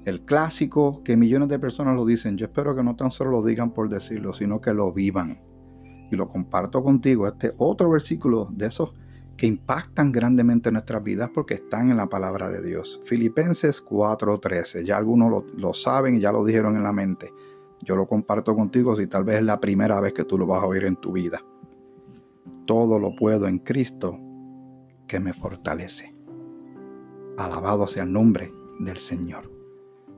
el 0.05 0.21
clásico 0.21 1.01
que 1.03 1.17
millones 1.17 1.49
de 1.49 1.57
personas 1.57 1.95
lo 1.95 2.05
dicen. 2.05 2.37
Yo 2.37 2.45
espero 2.45 2.75
que 2.75 2.83
no 2.83 2.95
tan 2.95 3.09
solo 3.09 3.31
lo 3.31 3.43
digan 3.43 3.71
por 3.71 3.89
decirlo, 3.89 4.35
sino 4.35 4.61
que 4.61 4.71
lo 4.71 4.93
vivan. 4.93 5.41
Y 6.11 6.15
lo 6.15 6.29
comparto 6.29 6.83
contigo. 6.83 7.27
Este 7.27 7.55
otro 7.57 7.89
versículo 7.89 8.49
de 8.51 8.67
esos 8.67 8.93
que 9.39 9.47
impactan 9.47 10.11
grandemente 10.11 10.69
nuestras 10.69 11.01
vidas 11.01 11.29
porque 11.33 11.53
están 11.53 11.89
en 11.89 11.95
la 11.95 12.09
palabra 12.09 12.49
de 12.49 12.61
Dios. 12.61 12.99
Filipenses 13.05 13.81
4:13. 13.81 14.83
Ya 14.83 14.97
algunos 14.97 15.31
lo, 15.31 15.45
lo 15.55 15.73
saben 15.73 16.17
y 16.17 16.19
ya 16.19 16.33
lo 16.33 16.43
dijeron 16.43 16.75
en 16.75 16.83
la 16.83 16.91
mente. 16.91 17.33
Yo 17.81 17.95
lo 17.95 18.05
comparto 18.05 18.53
contigo 18.53 18.97
si 18.97 19.07
tal 19.07 19.23
vez 19.23 19.37
es 19.37 19.43
la 19.43 19.61
primera 19.61 20.01
vez 20.01 20.11
que 20.11 20.25
tú 20.25 20.37
lo 20.37 20.45
vas 20.45 20.61
a 20.61 20.65
oír 20.65 20.83
en 20.83 20.97
tu 20.97 21.13
vida. 21.13 21.41
Todo 22.65 22.99
lo 22.99 23.15
puedo 23.15 23.47
en 23.47 23.59
Cristo 23.59 24.19
que 25.07 25.21
me 25.21 25.31
fortalece. 25.31 26.13
Alabado 27.37 27.87
sea 27.87 28.03
el 28.03 28.11
nombre 28.11 28.51
del 28.77 28.97
Señor. 28.97 29.49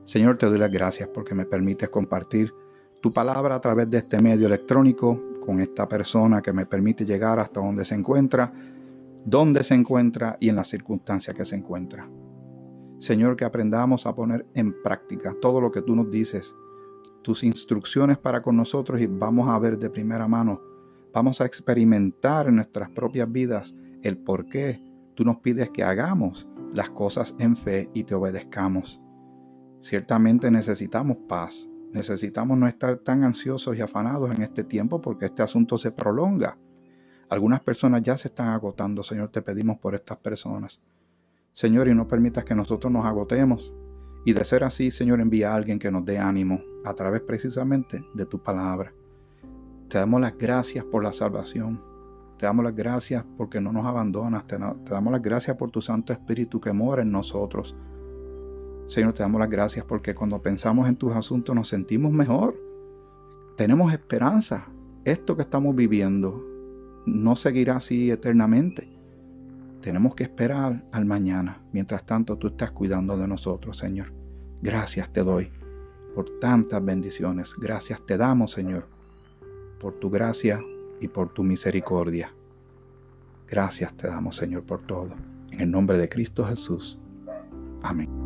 Señor, 0.03 0.39
te 0.39 0.47
doy 0.47 0.57
las 0.57 0.71
gracias 0.71 1.09
porque 1.09 1.35
me 1.35 1.45
permites 1.45 1.89
compartir 1.89 2.51
tu 3.01 3.13
palabra 3.13 3.53
a 3.53 3.61
través 3.61 3.87
de 3.87 3.99
este 3.99 4.19
medio 4.19 4.47
electrónico 4.47 5.21
con 5.45 5.59
esta 5.59 5.87
persona 5.87 6.41
que 6.41 6.53
me 6.53 6.65
permite 6.65 7.05
llegar 7.05 7.39
hasta 7.39 7.61
donde 7.61 7.85
se 7.85 7.93
encuentra, 7.93 8.51
donde 9.25 9.63
se 9.63 9.75
encuentra 9.75 10.37
y 10.39 10.49
en 10.49 10.55
las 10.55 10.67
circunstancias 10.67 11.35
que 11.35 11.45
se 11.45 11.55
encuentra. 11.55 12.09
Señor, 12.99 13.35
que 13.35 13.45
aprendamos 13.45 14.05
a 14.05 14.13
poner 14.13 14.45
en 14.53 14.81
práctica 14.83 15.35
todo 15.41 15.59
lo 15.59 15.71
que 15.71 15.81
tú 15.81 15.95
nos 15.95 16.09
dices 16.11 16.55
tus 17.21 17.43
instrucciones 17.43 18.17
para 18.17 18.41
con 18.41 18.57
nosotros 18.57 18.99
y 19.01 19.07
vamos 19.07 19.47
a 19.47 19.59
ver 19.59 19.77
de 19.77 19.89
primera 19.89 20.27
mano, 20.27 20.61
vamos 21.13 21.41
a 21.41 21.45
experimentar 21.45 22.47
en 22.47 22.55
nuestras 22.55 22.89
propias 22.89 23.31
vidas 23.31 23.75
el 24.01 24.17
por 24.17 24.47
qué 24.47 24.81
tú 25.15 25.23
nos 25.23 25.37
pides 25.37 25.69
que 25.69 25.83
hagamos 25.83 26.47
las 26.73 26.89
cosas 26.89 27.35
en 27.37 27.55
fe 27.55 27.89
y 27.93 28.03
te 28.03 28.15
obedezcamos. 28.15 29.01
Ciertamente 29.81 30.49
necesitamos 30.51 31.17
paz, 31.27 31.69
necesitamos 31.91 32.57
no 32.57 32.67
estar 32.67 32.97
tan 32.97 33.23
ansiosos 33.23 33.75
y 33.77 33.81
afanados 33.81 34.33
en 34.33 34.41
este 34.41 34.63
tiempo 34.63 35.01
porque 35.01 35.25
este 35.25 35.43
asunto 35.43 35.77
se 35.77 35.91
prolonga. 35.91 36.55
Algunas 37.31 37.61
personas 37.61 38.03
ya 38.03 38.17
se 38.17 38.27
están 38.27 38.49
agotando, 38.49 39.03
Señor, 39.03 39.31
te 39.31 39.41
pedimos 39.41 39.79
por 39.79 39.95
estas 39.95 40.17
personas. 40.17 40.83
Señor, 41.53 41.87
y 41.87 41.95
no 41.95 42.05
permitas 42.05 42.43
que 42.43 42.53
nosotros 42.53 42.91
nos 42.91 43.05
agotemos, 43.05 43.73
y 44.25 44.33
de 44.33 44.43
ser 44.43 44.65
así, 44.65 44.91
Señor, 44.91 45.21
envía 45.21 45.53
a 45.53 45.55
alguien 45.55 45.79
que 45.79 45.89
nos 45.89 46.03
dé 46.03 46.19
ánimo 46.19 46.59
a 46.83 46.93
través 46.93 47.21
precisamente 47.21 48.03
de 48.13 48.25
tu 48.25 48.43
palabra. 48.43 48.93
Te 49.87 49.97
damos 49.97 50.19
las 50.19 50.37
gracias 50.37 50.83
por 50.83 51.05
la 51.05 51.13
salvación. 51.13 51.81
Te 52.37 52.47
damos 52.47 52.65
las 52.65 52.75
gracias 52.75 53.23
porque 53.37 53.61
no 53.61 53.71
nos 53.71 53.85
abandonas. 53.85 54.45
Te, 54.45 54.57
damos 54.57 55.13
las 55.13 55.21
gracias 55.21 55.55
por 55.55 55.69
tu 55.69 55.81
Santo 55.81 56.11
Espíritu 56.11 56.59
que 56.59 56.73
mora 56.73 57.01
en 57.01 57.13
nosotros. 57.13 57.77
Señor, 58.87 59.13
te 59.13 59.23
damos 59.23 59.39
las 59.39 59.49
gracias 59.49 59.85
porque 59.85 60.13
cuando 60.13 60.41
pensamos 60.41 60.89
en 60.89 60.97
tus 60.97 61.13
asuntos 61.13 61.55
nos 61.55 61.69
sentimos 61.69 62.11
mejor. 62.11 62.59
Tenemos 63.55 63.93
esperanza. 63.93 64.67
Esto 65.05 65.37
que 65.37 65.43
estamos 65.43 65.73
viviendo 65.77 66.50
no 67.05 67.35
seguirá 67.35 67.77
así 67.77 68.11
eternamente. 68.11 68.87
Tenemos 69.81 70.15
que 70.15 70.23
esperar 70.23 70.83
al 70.91 71.05
mañana. 71.05 71.61
Mientras 71.71 72.05
tanto, 72.05 72.37
tú 72.37 72.47
estás 72.47 72.71
cuidando 72.71 73.17
de 73.17 73.27
nosotros, 73.27 73.77
Señor. 73.77 74.13
Gracias 74.61 75.11
te 75.11 75.23
doy 75.23 75.51
por 76.13 76.39
tantas 76.39 76.83
bendiciones. 76.83 77.53
Gracias 77.57 78.05
te 78.05 78.17
damos, 78.17 78.51
Señor, 78.51 78.87
por 79.79 79.95
tu 79.95 80.09
gracia 80.09 80.61
y 80.99 81.07
por 81.07 81.33
tu 81.33 81.43
misericordia. 81.43 82.33
Gracias 83.47 83.95
te 83.95 84.07
damos, 84.07 84.35
Señor, 84.35 84.63
por 84.63 84.81
todo. 84.83 85.11
En 85.51 85.61
el 85.61 85.71
nombre 85.71 85.97
de 85.97 86.07
Cristo 86.07 86.45
Jesús. 86.45 86.99
Amén. 87.81 88.20